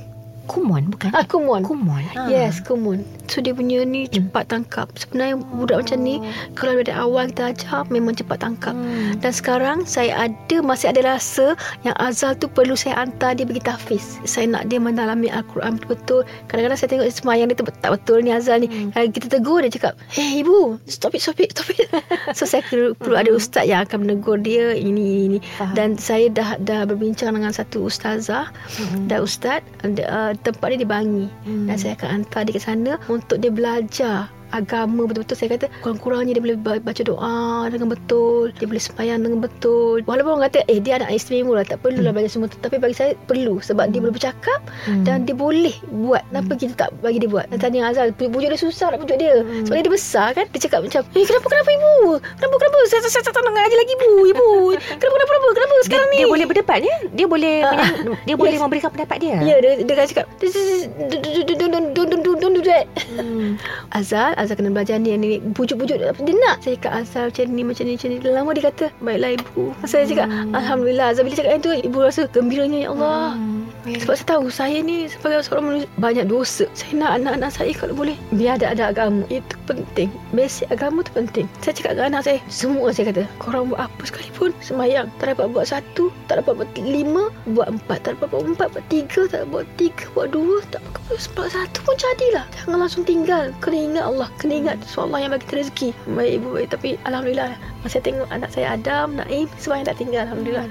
Kumon 0.49 0.89
bukan? 0.89 1.13
Ah 1.13 1.21
Kumon 1.23 1.61
Kumon. 1.61 2.01
Ha. 2.17 2.25
Yes 2.25 2.57
Kumon 2.65 3.05
So 3.29 3.39
dia 3.39 3.53
punya 3.53 3.85
ni 3.85 4.09
cepat 4.09 4.49
tangkap 4.49 4.89
Sebenarnya 4.97 5.37
budak 5.37 5.85
macam 5.85 6.01
ni 6.01 6.17
Kalau 6.57 6.73
dari 6.73 6.89
awal 6.89 7.29
kita 7.29 7.53
ajar 7.53 7.85
Memang 7.93 8.17
cepat 8.17 8.41
tangkap 8.41 8.73
Hmm. 8.79 9.19
dan 9.19 9.35
sekarang 9.35 9.83
saya 9.83 10.31
ada 10.31 10.57
masih 10.63 10.89
ada 10.95 11.03
rasa 11.03 11.53
yang 11.83 11.91
Azal 11.99 12.39
tu 12.39 12.47
perlu 12.47 12.79
saya 12.79 13.03
hantar 13.03 13.35
dia 13.35 13.43
pergi 13.43 13.59
tahfiz. 13.59 14.17
Saya 14.23 14.47
nak 14.47 14.71
dia 14.71 14.79
mendalami 14.79 15.27
Al-Quran 15.27 15.75
betul-betul. 15.75 16.23
Kadang-kadang 16.47 16.79
saya 16.79 16.89
tengok 16.95 17.05
semayang 17.11 17.47
dia 17.51 17.57
tak 17.59 17.91
betul 17.91 18.23
ni 18.23 18.31
Azal 18.31 18.63
ni. 18.63 18.67
Hmm. 18.71 18.95
Hmm. 18.95 19.11
Kita 19.11 19.27
tegur 19.27 19.59
dia 19.59 19.67
cakap, 19.69 19.99
"Hey 20.07 20.39
ibu, 20.41 20.79
stop 20.87 21.13
it, 21.13 21.21
stop 21.21 21.37
it, 21.43 21.51
stop 21.51 21.67
it." 21.75 21.91
so 22.37 22.47
saya 22.47 22.63
perlu, 22.71 22.95
perlu 22.95 23.19
ada 23.19 23.29
ustaz 23.35 23.67
yang 23.67 23.83
akan 23.83 24.07
menegur 24.07 24.39
dia 24.39 24.71
ini 24.71 25.27
ini. 25.27 25.37
Faham. 25.59 25.75
Dan 25.75 25.89
saya 25.99 26.31
dah 26.31 26.55
dah 26.63 26.87
berbincang 26.87 27.35
dengan 27.35 27.51
satu 27.51 27.91
ustazah 27.91 28.47
Hmm. 28.79 29.11
dan 29.11 29.19
ustaz 29.27 29.59
uh, 29.83 30.31
tempat 30.41 30.75
dia 30.75 30.79
di 30.81 30.89
Bangi. 30.89 31.25
Hmm. 31.45 31.67
Dan 31.67 31.75
saya 31.75 31.93
akan 31.99 32.09
hantar 32.21 32.41
dia 32.47 32.53
ke 32.55 32.61
sana 32.61 32.91
untuk 33.11 33.37
dia 33.39 33.51
belajar 33.51 34.31
agama 34.51 35.01
betul-betul 35.03 35.35
saya 35.35 35.49
kata 35.51 35.65
kurang-kurangnya 35.79 36.33
dia 36.33 36.43
boleh 36.43 36.57
ba- 36.57 36.81
baca 36.81 37.01
doa 37.01 37.37
dengan 37.67 37.87
betul 37.87 38.49
dia 38.51 38.65
boleh 38.65 38.79
sembahyang 38.79 39.19
dengan 39.19 39.39
betul 39.39 40.01
walaupun 40.03 40.31
orang 40.33 40.45
kata 40.47 40.59
eh 40.65 40.77
dia 40.77 40.97
anak 40.97 41.09
istimewa 41.11 41.55
lah 41.55 41.65
tak 41.65 41.79
perlulah 41.79 42.01
Hmm. 42.05 42.15
belajar 42.15 42.31
semua 42.31 42.47
tu 42.47 42.57
tapi 42.57 42.75
bagi 42.75 42.93
saya 42.93 43.13
perlu 43.21 43.59
sebab 43.59 43.85
dia 43.85 43.93
Hmm. 43.93 44.03
boleh 44.03 44.15
bercakap 44.15 44.59
Hmm. 44.83 45.03
dan 45.03 45.23
dia 45.23 45.33
boleh 45.33 45.73
buat 45.87 46.23
kenapa 46.25 46.51
Hmm. 46.51 46.59
kita 46.59 46.73
tak 46.75 46.89
bagi 46.99 47.17
dia 47.17 47.27
buat 47.27 47.45
dan 47.47 47.57
tanya 47.59 47.79
Azal 47.85 48.09
pujuk 48.11 48.45
dia 48.45 48.55
susah 48.55 48.87
nak 48.89 48.99
pujuk 48.99 49.17
dia 49.17 49.33
Hmm. 49.39 49.63
sebab 49.63 49.75
dia, 49.75 49.83
dia 49.83 49.93
besar 49.93 50.27
kan 50.31 50.45
dia 50.45 50.59
cakap 50.59 50.79
macam 50.81 51.01
eh 51.05 51.23
kenapa 51.23 51.45
kenapa 51.47 51.69
ibu 51.71 51.93
kenapa 52.33 52.55
kenapa 52.57 52.77
saya 52.85 52.99
saya, 53.01 53.21
saya 53.21 53.31
tak 53.31 53.41
nak 53.41 53.53
ngaji 53.53 53.75
lagi 53.75 53.93
ibu 53.93 54.09
ibu 54.27 54.47
kenapa 54.91 55.15
kenapa 55.15 55.29
kenapa 55.29 55.47
kenapa 55.51 55.73
dia, 55.73 55.85
sekarang 55.85 56.07
ni 56.07 56.17
dia 56.17 56.27
boleh 56.27 56.45
berdebat 56.45 56.79
ya? 56.79 56.95
Dia 57.11 57.25
boleh 57.25 57.55
Ah, 57.59 57.73
menyang- 57.75 58.17
dia 58.21 58.35
boleh 58.35 58.53
yes. 58.53 58.61
memberikan 58.61 58.89
pendapat 58.89 59.17
dia. 59.19 59.35
Ya, 59.41 59.55
dia, 59.57 59.71
dia 59.77 59.93
akan 59.93 60.07
cakap 60.07 60.25
"This 60.37 60.53
is- 60.53 60.87
don't, 60.87 61.21
don't, 61.21 61.71
don't, 61.71 61.85
don't, 61.91 62.09
don't, 62.09 62.21
don't, 62.21 62.39
don't 62.39 62.53
do 62.53 62.63
that 62.63 62.85
Hmm. 63.11 63.59
Azal 63.91 64.31
Azal 64.39 64.55
kena 64.55 64.71
belajar 64.71 64.95
ni 64.97 65.13
ni 65.19 65.43
Pujuk-pujuk 65.51 65.99
Dia 65.99 66.33
nak 66.47 66.63
Saya 66.63 66.79
cakap 66.79 66.91
Azal 66.95 67.23
macam 67.29 67.45
ni 67.51 67.61
Macam 67.67 67.83
ni 67.83 67.93
macam 67.99 68.09
ni 68.09 68.17
Lama 68.23 68.49
dia 68.55 68.63
kata 68.71 68.85
Baiklah 69.03 69.31
ibu 69.35 69.63
Saya 69.83 70.07
cakap 70.07 70.27
Hmm. 70.29 70.53
Alhamdulillah 70.53 71.11
Azal 71.11 71.25
bila 71.25 71.35
cakap 71.35 71.51
yang 71.57 71.63
tu 71.65 71.71
Ibu 71.73 71.97
rasa 72.05 72.21
gembiranya 72.31 72.79
Ya 72.85 72.89
Allah 72.93 73.35
Hmm. 73.35 73.59
Sebab 73.87 74.15
saya 74.19 74.27
tahu 74.35 74.45
saya 74.51 74.77
ni 74.83 75.07
sebagai 75.07 75.39
seorang 75.47 75.65
manusia 75.71 75.89
banyak 76.03 76.25
dosa. 76.27 76.67
Saya 76.75 76.93
nak 76.99 77.11
anak-anak 77.23 77.51
saya 77.55 77.71
kalau 77.71 77.95
boleh 77.95 78.15
biar 78.35 78.59
ada 78.59 78.75
ada 78.75 78.83
agama. 78.91 79.23
Itu 79.31 79.55
penting. 79.63 80.11
Basic 80.35 80.67
agama 80.67 80.99
tu 81.07 81.15
penting. 81.15 81.47
Saya 81.63 81.73
cakap 81.79 81.95
dengan 81.95 82.19
anak 82.19 82.21
saya, 82.27 82.39
semua 82.51 82.91
saya 82.91 83.15
kata, 83.15 83.23
korang 83.39 83.71
buat 83.71 83.87
apa 83.87 84.01
sekalipun 84.03 84.51
semayang. 84.59 85.07
Tak 85.23 85.31
dapat 85.31 85.47
buat 85.55 85.65
satu, 85.71 86.11
tak 86.27 86.43
dapat 86.43 86.59
buat 86.59 86.69
lima, 86.75 87.31
buat 87.55 87.71
empat. 87.71 88.03
Tak 88.03 88.11
dapat 88.19 88.27
buat 88.35 88.43
empat, 88.51 88.67
buat 88.75 88.85
tiga, 88.91 89.21
tak 89.31 89.47
dapat 89.47 89.51
buat 89.51 89.67
tiga, 89.79 90.03
buat 90.11 90.27
dua, 90.35 90.55
tak 90.69 90.83
dapat 90.83 91.01
buat 91.07 91.19
buat 91.39 91.49
satu 91.55 91.77
pun 91.87 91.95
jadilah. 91.95 92.45
Jangan 92.59 92.77
langsung 92.83 93.03
tinggal. 93.07 93.55
Kena 93.63 93.77
ingat 93.79 94.05
Allah. 94.05 94.28
Kena 94.37 94.53
ingat 94.61 94.77
so 94.85 95.07
Allah 95.07 95.25
yang 95.25 95.31
bagi 95.33 95.49
kita 95.49 95.65
rezeki. 95.65 95.89
Baik 96.13 96.31
ibu 96.43 96.47
baik. 96.53 96.69
Tapi 96.69 96.89
Alhamdulillah. 97.07 97.57
Masa 97.81 97.97
tengok 98.03 98.29
anak 98.29 98.51
saya 98.53 98.75
Adam, 98.75 99.17
Naim, 99.17 99.47
semua 99.57 99.81
yang 99.81 99.87
tak 99.89 99.97
tinggal. 99.97 100.23
Alhamdulillah. 100.29 100.67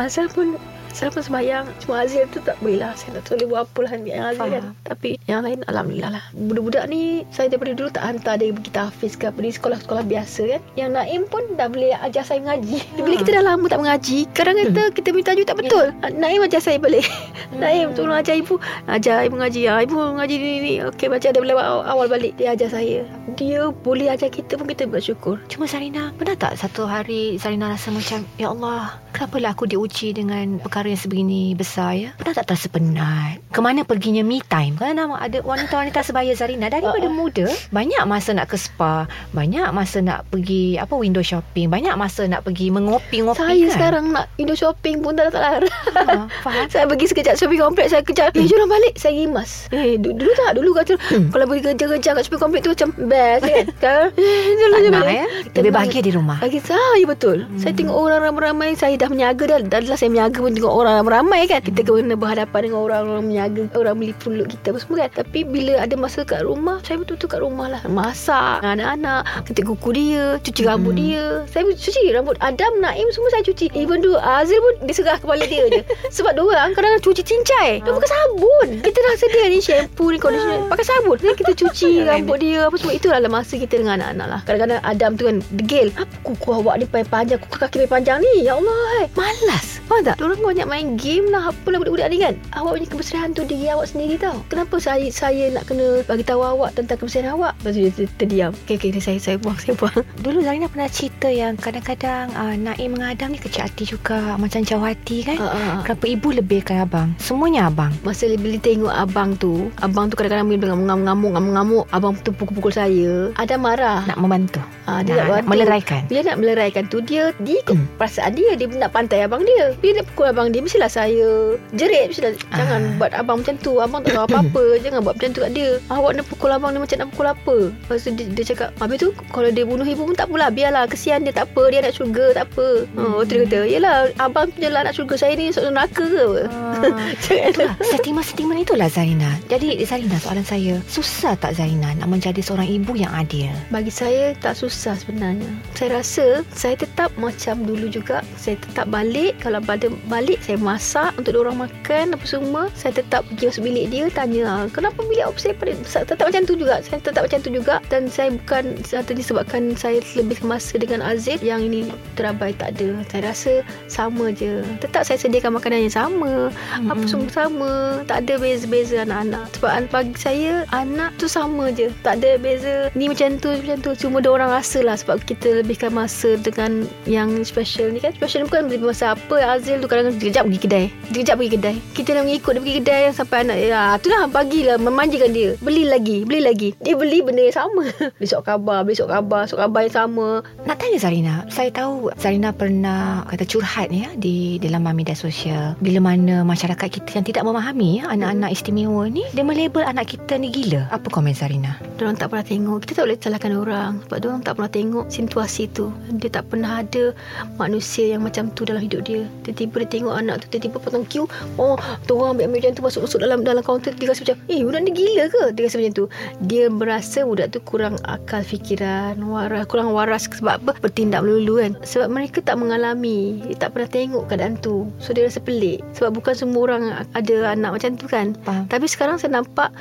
Azal 0.00 0.26
pun 0.32 0.58
Azal 0.96 1.12
pun 1.12 1.20
sembahyang. 1.20 1.68
Cuma 1.84 2.08
Azil 2.08 2.24
tu 2.32 2.40
tak 2.40 2.56
boleh 2.64 2.80
lah. 2.80 2.96
Saya 2.96 3.20
tak 3.20 3.36
boleh 3.36 3.52
buat 3.52 3.60
apa 3.68 3.78
lah 3.84 3.90
Yang 4.00 4.24
Azil 4.32 4.48
kan. 4.48 4.64
Faham. 4.64 4.64
Tapi 4.88 5.10
yang 5.28 5.40
lain 5.44 5.60
Alhamdulillah 5.68 6.10
lah. 6.16 6.24
Budak-budak 6.32 6.84
ni 6.88 7.20
Saya 7.28 7.52
daripada 7.52 7.76
dulu 7.76 7.92
tak 7.92 8.04
hantar 8.08 8.40
dia 8.40 8.48
Pergi 8.56 8.70
tahfiz 8.72 9.12
ke 9.12 9.28
apa 9.28 9.38
Di 9.44 9.52
sekolah-sekolah 9.52 10.04
biasa 10.08 10.42
kan. 10.56 10.60
Yang 10.80 10.90
Naim 10.96 11.22
pun 11.28 11.44
Dah 11.60 11.68
boleh 11.68 11.92
ajar 12.00 12.24
saya 12.24 12.40
mengaji. 12.40 12.80
Bila 12.96 13.14
kita 13.20 13.30
dah 13.36 13.44
lama 13.44 13.64
tak 13.68 13.80
mengaji 13.84 14.18
Kadang 14.32 14.56
kita 14.56 14.82
Kita 14.96 15.08
minta 15.12 15.28
tajuk 15.36 15.44
tak 15.44 15.56
betul. 15.60 15.86
Naim 16.16 16.40
ajar 16.40 16.60
saya 16.64 16.80
balik. 16.80 17.04
Naim 17.60 17.92
tolong 17.92 18.16
ajar 18.16 18.40
ibu. 18.40 18.56
Ajar 18.88 19.28
ibu 19.28 19.36
mengaji. 19.36 19.60
Ya, 19.68 19.76
Ibu 19.84 20.16
mengaji 20.16 20.34
ni 20.40 20.52
ni 20.64 20.74
Okey 20.80 21.12
baca 21.12 21.28
dia 21.28 21.36
boleh 21.36 21.60
awal, 21.60 21.84
awal 21.84 22.06
balik 22.08 22.40
Dia 22.40 22.56
ajar 22.56 22.72
saya. 22.72 23.04
Dia 23.36 23.68
boleh 23.68 24.08
ajar 24.08 24.32
kita 24.32 24.56
pun 24.56 24.64
Kita 24.64 24.88
bersyukur 24.88 25.36
Cuma 25.52 25.68
Sarina, 25.68 26.08
pernah 26.16 26.40
tak 26.40 26.56
satu 26.56 26.88
hari 26.88 27.36
Sarina 27.36 27.68
rasa 27.68 27.92
macam, 27.92 28.24
Ya 28.40 28.48
Allah, 28.48 28.96
kenapalah 29.12 29.52
aku 29.52 29.68
diuji 29.68 30.16
dengan 30.16 30.56
perkara 30.62 30.85
yang 30.88 30.96
sebegini 30.96 31.52
besar 31.52 31.92
ya? 31.92 32.10
Pernah 32.14 32.34
tak 32.34 32.46
terasa 32.46 32.66
penat? 32.66 33.42
Kemana 33.48 33.82
perginya 33.82 34.20
me 34.20 34.38
time? 34.40 34.74
Kan 34.74 34.96
nama 34.96 35.16
ada 35.16 35.38
wanita-wanita 35.38 36.02
sebaya 36.02 36.32
Zarina 36.32 36.66
daripada 36.66 37.02
Uh-uh. 37.02 37.12
muda, 37.12 37.44
banyak 37.70 38.02
masa 38.02 38.32
nak 38.32 38.46
ke 38.46 38.56
spa, 38.56 39.04
banyak 39.30 39.66
masa 39.68 39.98
nak 39.98 40.26
pergi 40.26 40.76
apa 40.76 40.92
window 40.92 41.20
shopping, 41.20 41.66
banyak 41.66 41.94
masa 41.94 42.24
nak 42.24 42.42
pergi 42.42 42.68
mengopi-ngopi 42.68 43.36
Saya 43.36 43.56
kan? 43.60 43.72
sekarang 43.72 44.04
nak 44.08 44.26
Window 44.36 44.54
shopping 44.54 44.96
pun 44.98 45.12
tak 45.12 45.30
tak 45.30 45.42
larang 45.42 45.74
Ha, 45.96 46.12
faham? 46.40 46.66
Saya 46.68 46.84
pergi 46.84 47.06
sekejap 47.06 47.34
shopping 47.34 47.58
kompleks 47.58 47.90
Saya 47.90 48.02
kejar 48.02 48.28
Eh 48.30 48.44
jom 48.44 48.66
balik 48.66 48.94
Saya 48.94 49.16
rimas 49.16 49.66
Eh 49.70 49.96
du- 49.96 50.12
dulu 50.12 50.30
tak 50.34 50.54
Dulu 50.54 50.70
kata 50.72 50.94
Hmm. 51.06 51.28
Kalau 51.28 51.44
pergi 51.46 51.62
kerja-kerja 51.66 52.10
Kat 52.12 52.22
shopping 52.22 52.38
kompleks 52.40 52.62
tu 52.62 52.72
Macam 52.72 52.88
best 53.06 53.42
kan 53.42 53.64
Sekarang 53.68 54.08
jom 54.58 54.68
Tak 54.68 54.80
jom 54.84 54.92
nak 54.94 55.06
ya? 55.08 55.26
Lebih 55.52 55.72
bahagia 55.72 56.00
di 56.00 56.12
rumah. 56.12 56.38
Lagi 56.38 56.60
saya 56.60 57.02
betul 57.04 57.38
Hmm. 57.38 57.58
Saya 57.58 57.72
tengok 57.72 57.94
orang 57.94 58.20
ramai-ramai 58.22 58.70
Saya 58.74 58.94
dah 58.94 59.08
menyaga 59.08 59.44
dah 59.46 59.58
Dah 59.62 59.78
adalah 59.78 59.96
saya 59.96 60.08
menyaga 60.08 60.38
pun 60.38 60.52
Tengok 60.52 60.74
orang 60.76 61.06
ramai 61.06 61.48
kan. 61.48 61.60
Kita 61.60 61.80
kena 61.80 62.14
berhadapan 62.14 62.60
dengan 62.68 62.80
orang 62.84 63.00
orang 63.08 63.24
menyaga 63.24 63.62
orang 63.74 63.96
beli 63.96 64.12
pulut 64.16 64.46
kita 64.46 64.74
apa 64.74 64.78
semua 64.78 64.96
kan. 65.06 65.24
Tapi 65.24 65.40
bila 65.42 65.80
ada 65.80 65.94
masa 65.96 66.20
kat 66.22 66.44
rumah 66.44 66.78
saya 66.84 67.00
betul-betul 67.00 67.28
kat 67.28 67.40
rumah 67.40 67.66
lah. 67.68 67.80
Masak 67.86 68.60
dengan 68.60 68.76
anak-anak 68.84 69.20
ketik 69.46 69.64
kuku 69.66 69.88
dia 69.92 70.24
cuci 70.40 70.62
rambut 70.64 70.92
Hmm. 70.92 71.02
dia. 71.02 71.24
Saya 71.48 71.62
cuci 71.66 72.02
rambut. 72.12 72.36
Adam 72.40 72.72
Naim 72.78 73.08
semua 73.10 73.28
saya 73.30 73.42
cuci. 73.42 73.72
Even 73.72 74.00
tu 74.00 74.12
Azil 74.16 74.58
pun 74.58 74.74
dia 74.84 74.94
serah 74.94 75.16
kepala 75.16 75.44
dia 75.44 75.64
je. 75.72 75.82
Sebab 76.16 76.36
dia 76.36 76.42
orang 76.42 76.70
kadang-kadang 76.72 77.02
cuci 77.02 77.22
cincai. 77.24 77.70
Dia 77.80 77.90
pakai 77.90 78.10
sabun. 78.10 78.68
Kita 78.80 78.98
dah 78.98 79.14
sedia 79.16 79.44
ni 79.48 79.58
shampoo 79.58 80.12
ni 80.12 80.18
conditioner. 80.20 80.68
Pakai 80.68 80.86
sabun. 80.86 81.16
Jadi 81.16 81.34
kita 81.36 81.52
cuci 81.54 81.90
rambut 82.04 82.38
dia. 82.38 82.68
apa 82.68 82.76
semua. 82.76 82.92
Itulah 82.92 83.18
lah 83.20 83.30
masa 83.30 83.54
kita 83.56 83.78
dengan 83.78 84.00
anak-anak 84.00 84.26
lah. 84.28 84.40
Kadang-kadang 84.44 84.80
Adam 84.82 85.10
tu 85.14 85.24
kan 85.24 85.36
degil. 85.54 85.88
Apa 85.94 86.14
kuku 86.22 86.48
awak 86.52 86.74
ni 86.78 86.86
panjang? 86.88 87.38
Kuku 87.38 87.56
kaki 87.56 87.86
panjang 87.86 88.18
ni? 88.20 88.44
Ya 88.44 88.56
Allah 88.56 88.76
hai. 88.98 89.06
malas. 89.14 89.78
Faham 89.86 90.02
tak? 90.02 90.16
Diorang 90.18 90.40
banyak 90.56 90.72
main 90.72 90.96
game 90.96 91.28
lah. 91.28 91.52
Apalah 91.52 91.84
budak-budak 91.84 92.08
ni 92.08 92.16
kan? 92.16 92.32
Awak 92.56 92.80
punya 92.80 92.88
kebersihan 92.88 93.28
tu 93.36 93.44
diri 93.44 93.68
awak 93.68 93.92
sendiri 93.92 94.16
tau. 94.16 94.40
Kenapa 94.48 94.80
saya 94.80 95.04
saya 95.12 95.52
nak 95.52 95.68
kena 95.68 96.00
bagi 96.08 96.24
tahu 96.24 96.40
awak 96.40 96.72
tentang 96.72 96.96
kebersihan 96.96 97.36
awak? 97.36 97.52
Lepas 97.60 97.76
tu 97.76 97.80
dia 97.84 97.92
ter- 97.92 98.14
terdiam. 98.16 98.52
Okay, 98.64 98.80
okay, 98.80 98.96
saya 98.96 99.20
saya 99.20 99.36
buang 99.36 99.60
saya 99.60 99.76
buang. 99.76 100.00
Dulu 100.24 100.40
Zarina 100.40 100.72
pernah 100.72 100.88
cerita 100.88 101.28
yang 101.28 101.60
kadang-kadang 101.60 102.32
uh, 102.32 102.56
Naim 102.56 102.96
dengan 102.96 103.12
Adam 103.12 103.36
ni 103.36 103.38
kecil 103.38 103.68
hati 103.68 103.84
juga. 103.84 104.40
Macam 104.40 104.64
jauh 104.64 104.80
hati 104.80 105.28
kan? 105.28 105.36
Ah, 105.36 105.44
ah, 105.44 105.60
ah. 105.60 105.80
Kenapa 105.84 106.04
ibu 106.08 106.28
lebihkan 106.32 106.88
abang? 106.88 107.12
Semuanya 107.20 107.68
abang. 107.68 107.92
Masa 108.00 108.24
bila 108.32 108.56
tengok 108.56 108.96
abang 108.96 109.36
tu 109.36 109.68
Abang 109.84 110.08
tu 110.08 110.16
kadang-kadang 110.16 110.48
Bila 110.48 110.72
mengamuk-ngamuk 110.72 111.32
Ngamuk-ngamuk 111.36 111.84
Abang 111.92 112.16
tu 112.24 112.32
pukul-pukul 112.32 112.72
saya. 112.72 113.28
Ada 113.36 113.60
marah. 113.60 114.08
Nak 114.08 114.16
membantu? 114.16 114.64
Nak, 114.88 115.04
dia 115.04 115.12
nak 115.12 115.20
nak 115.20 115.28
bantu. 115.36 115.48
meleraikan. 115.52 116.00
Bila 116.08 116.20
nak 116.24 116.36
meleraikan 116.40 116.84
tu. 116.88 116.98
Dia 117.04 117.34
Dia 117.44 117.60
ikut 117.60 117.76
Hmm. 117.76 117.88
perasaan 118.00 118.32
dia. 118.32 118.56
Dia 118.56 118.66
nak 118.72 118.92
pantai 118.96 119.20
abang 119.20 119.44
dia. 119.44 119.76
Bila 119.84 120.00
nak 120.00 120.06
pukul 120.14 120.26
abang 120.32 120.45
dia 120.48 120.60
Mestilah 120.60 120.88
saya 120.88 121.28
Jerit. 121.72 122.10
Mestilah 122.10 122.32
Jangan 122.52 122.80
Ah. 122.82 122.94
buat 122.98 123.12
abang 123.12 123.38
macam 123.42 123.56
tu. 123.58 123.78
Abang 123.78 124.00
tak 124.02 124.14
tahu 124.14 124.24
apa-apa. 124.30 124.64
Jangan 124.80 125.00
buat 125.02 125.14
macam 125.16 125.30
tu 125.30 125.40
kat 125.42 125.52
dia. 125.52 125.70
Awak 125.88 126.10
nak 126.16 126.24
pukul 126.26 126.50
abang 126.50 126.70
ni 126.70 126.78
Macam 126.78 126.96
nak 126.98 127.08
pukul 127.14 127.28
apa? 127.28 127.56
Lepas 127.70 127.98
tu 128.02 128.10
dia, 128.12 128.26
dia 128.28 128.44
cakap 128.46 128.68
Habis 128.76 128.96
tu 128.98 129.08
Kalau 129.30 129.48
dia 129.48 129.64
bunuh 129.64 129.86
ibu 129.86 130.02
pun 130.02 130.14
tak 130.14 130.28
apalah. 130.28 130.50
Biarlah 130.50 130.84
kesian 130.86 131.22
dia. 131.22 131.32
Tak 131.32 131.50
apa. 131.50 131.62
Dia 131.68 131.78
anak 131.82 131.94
syurga 131.94 132.26
tak 132.34 132.46
apa. 132.52 132.68
Hmm. 132.92 133.12
oh, 133.16 133.22
Tu 133.22 133.32
dia 133.34 133.44
kata 133.44 133.58
Yelah 133.66 133.96
Abang 134.18 134.48
je 134.52 134.68
lah 134.68 134.80
anak 134.82 134.94
syurga 134.94 135.14
Saya 135.16 135.32
ni 135.34 135.50
Sok 135.50 135.70
neraka 135.70 136.04
ke 136.04 136.20
apa? 136.22 136.40
Cakap 137.24 137.46
Itulah 137.52 137.72
Sentimen-sentimen 137.80 138.56
itulah 138.60 138.88
Zarina 138.88 139.30
Jadi 139.46 139.80
Zarina 139.82 140.16
soalan 140.18 140.44
saya 140.44 140.74
Susah 140.86 141.34
tak 141.36 141.54
Zarina 141.54 141.92
Nak 141.96 142.08
menjadi 142.08 142.40
seorang 142.40 142.66
ibu 142.66 142.94
yang 142.94 143.12
adil? 143.12 143.50
Bagi 143.68 143.90
saya 143.90 144.32
tak 144.38 144.56
susah 144.56 144.96
sebenarnya. 144.96 145.48
Saya 145.74 146.00
rasa 146.00 146.44
saya 146.52 146.74
tetap 146.76 147.12
macam 147.16 147.62
dulu 147.62 147.86
juga. 147.86 148.24
Saya 148.36 148.56
tetap 148.56 148.88
balik. 148.88 149.36
Kalau 149.40 149.60
pada 149.60 149.88
balik 150.06 150.35
saya 150.42 150.58
masak 150.60 151.12
untuk 151.16 151.36
orang 151.40 151.68
makan 151.68 152.14
apa 152.16 152.24
semua. 152.26 152.68
Saya 152.74 153.00
tetap 153.00 153.24
pergi 153.28 153.52
masuk 153.52 153.62
bilik 153.66 153.86
dia 153.92 154.04
tanya 154.12 154.42
"Ah, 154.46 154.64
kenapa 154.70 155.00
bilik 155.04 155.24
awak 155.28 155.38
saya 155.40 155.54
pada 155.56 155.72
tetap 156.06 156.24
macam 156.28 156.42
tu 156.46 156.54
juga. 156.56 156.80
Saya 156.84 156.98
tetap 157.02 157.22
macam 157.26 157.38
tu 157.42 157.50
juga 157.52 157.74
dan 157.88 158.08
saya 158.08 158.32
bukan 158.32 158.64
tadi 158.86 159.20
disebabkan 159.20 159.62
saya 159.74 159.98
lebih 160.14 160.40
masa 160.46 160.78
dengan 160.78 161.02
Aziz 161.02 161.42
yang 161.42 161.60
ini 161.62 161.90
terabai 162.14 162.54
tak 162.54 162.78
ada. 162.78 163.02
Saya 163.10 163.22
rasa 163.32 163.52
sama 163.86 164.32
je. 164.32 164.62
Tetap 164.80 165.04
saya 165.04 165.18
sediakan 165.20 165.58
makanan 165.58 165.88
yang 165.88 165.94
sama. 165.94 166.50
Mm-hmm. 166.50 166.92
Apa 166.92 167.04
semua 167.04 167.30
sama. 167.30 167.72
Tak 168.06 168.18
ada 168.26 168.34
beza-beza 168.38 168.96
anak-anak. 169.04 169.44
Sebab 169.58 169.70
bagi 169.90 170.16
saya 170.18 170.52
anak 170.72 171.10
tu 171.20 171.26
sama 171.26 171.70
je. 171.74 171.90
Tak 172.02 172.22
ada 172.22 172.40
beza 172.40 172.88
ni 172.94 173.10
macam 173.10 173.36
tu 173.36 173.52
macam 173.52 173.78
tu. 173.82 173.92
Cuma 174.06 174.22
dia 174.22 174.30
orang 174.32 174.50
rasa 174.50 174.80
lah 174.82 174.96
sebab 174.96 175.22
kita 175.24 175.62
lebihkan 175.62 175.92
masa 175.92 176.38
dengan 176.40 176.86
yang 177.04 177.30
special 177.42 177.92
ni 177.92 178.00
kan. 178.00 178.14
Special 178.16 178.44
ni 178.44 178.46
bukan 178.48 178.62
lebih 178.70 178.88
masa 178.88 179.14
apa. 179.18 179.36
Azil 179.42 179.78
tu 179.82 179.86
kadang-kadang 179.86 180.18
sekejap 180.26 180.42
pergi 180.50 180.60
kedai. 180.66 180.84
Sekejap 181.06 181.34
pergi 181.38 181.52
kedai. 181.54 181.76
Kita 181.94 182.08
nak 182.18 182.22
mengikut 182.26 182.50
dia 182.50 182.62
pergi 182.66 182.76
kedai 182.82 183.02
sampai 183.14 183.38
anak 183.46 183.58
ya 183.62 183.80
itulah 183.94 184.22
bagilah 184.26 184.76
memanjakan 184.82 185.30
dia. 185.30 185.50
Beli 185.62 185.86
lagi, 185.86 186.26
beli 186.26 186.42
lagi. 186.42 186.68
Dia 186.82 186.98
beli 186.98 187.22
benda 187.22 187.46
yang 187.46 187.54
sama. 187.54 187.84
Besok 188.20 188.42
khabar, 188.42 188.82
besok 188.82 189.06
khabar, 189.06 189.46
besok 189.46 189.62
khabar 189.62 189.80
yang 189.86 189.94
sama. 189.94 190.26
Nak 190.66 190.76
tanya 190.82 190.98
Zarina 190.98 191.34
Saya 191.46 191.70
tahu 191.70 192.10
Zarina 192.18 192.50
pernah 192.50 193.22
Kata 193.28 193.44
curhat 193.46 193.92
ya 193.92 194.10
Di 194.16 194.58
dalam 194.58 194.82
media 194.96 195.14
sosial 195.14 195.76
Bila 195.78 196.02
mana 196.02 196.42
masyarakat 196.42 196.88
kita 196.88 197.20
Yang 197.20 197.34
tidak 197.34 197.46
memahami 197.46 198.02
ya, 198.02 198.10
Anak-anak 198.10 198.50
istimewa 198.50 199.06
ni 199.06 199.22
Dia 199.36 199.46
melabel 199.46 199.84
anak 199.84 200.16
kita 200.16 200.40
ni 200.40 200.50
gila 200.50 200.88
Apa 200.90 201.06
komen 201.12 201.36
Zarina? 201.36 201.78
Diorang 202.00 202.18
tak 202.18 202.32
pernah 202.32 202.46
tengok 202.46 202.78
Kita 202.82 202.92
tak 202.98 203.04
boleh 203.06 203.18
salahkan 203.20 203.52
orang 203.54 203.92
Sebab 204.06 204.18
diorang 204.18 204.42
tak 204.42 204.52
pernah 204.58 204.72
tengok 204.72 205.06
Situasi 205.12 205.62
tu 205.70 205.92
Dia 206.18 206.30
tak 206.32 206.50
pernah 206.50 206.82
ada 206.82 207.12
Manusia 207.60 208.16
yang 208.16 208.24
macam 208.24 208.50
tu 208.52 208.66
Dalam 208.66 208.82
hidup 208.82 209.04
dia 209.04 209.28
Tiba-tiba 209.46 209.84
dia 209.84 209.90
tengok 210.00 210.14
anak 210.18 210.44
tu 210.44 210.46
Tiba-tiba 210.56 210.78
potong 210.80 211.04
queue 211.06 211.28
Oh 211.60 211.76
tu 212.04 212.16
orang 212.16 212.40
ambil 212.40 212.58
macam 212.58 212.72
tu 212.72 212.82
Masuk-masuk 212.84 213.18
dalam 213.20 213.44
dalam 213.44 213.62
kaunter 213.62 213.92
Dia 213.96 214.10
rasa 214.12 214.24
macam 214.24 214.36
Eh 214.48 214.60
budak 214.64 214.80
ni 214.82 214.90
gila 214.92 215.24
ke? 215.28 215.42
Dia 215.52 215.62
rasa 215.68 215.76
macam 215.80 215.94
tu. 215.94 216.04
Dia 216.44 216.64
berasa 216.68 217.18
budak 217.22 217.46
tu 217.52 217.58
Kurang 217.62 217.96
akal 218.04 218.40
fikiran 218.40 219.20
waras, 219.22 219.64
Kurang 219.68 219.92
waras 219.92 220.28
Sebab 220.28 220.62
apa? 220.62 220.72
Bertindak 220.80 221.24
melulu 221.24 221.60
kan. 221.62 221.72
Sebab 221.84 222.08
mereka 222.10 222.38
tak 222.42 222.56
mengalami 222.56 223.40
Dia 223.46 223.68
tak 223.68 223.76
pernah 223.76 223.88
tengok 223.88 224.22
keadaan 224.28 224.56
tu. 224.60 224.88
So 224.98 225.12
dia 225.12 225.26
rasa 225.26 225.40
pelik. 225.40 225.84
Sebab 225.96 226.16
bukan 226.16 226.34
semua 226.36 226.60
orang 226.72 226.84
Ada 227.14 227.52
anak 227.52 227.80
macam 227.80 227.90
tu 227.96 228.06
kan. 228.06 228.32
Faham? 228.44 228.64
tapi 228.66 228.86
sekarang 228.90 229.16
saya 229.16 229.40
nampak 229.40 229.72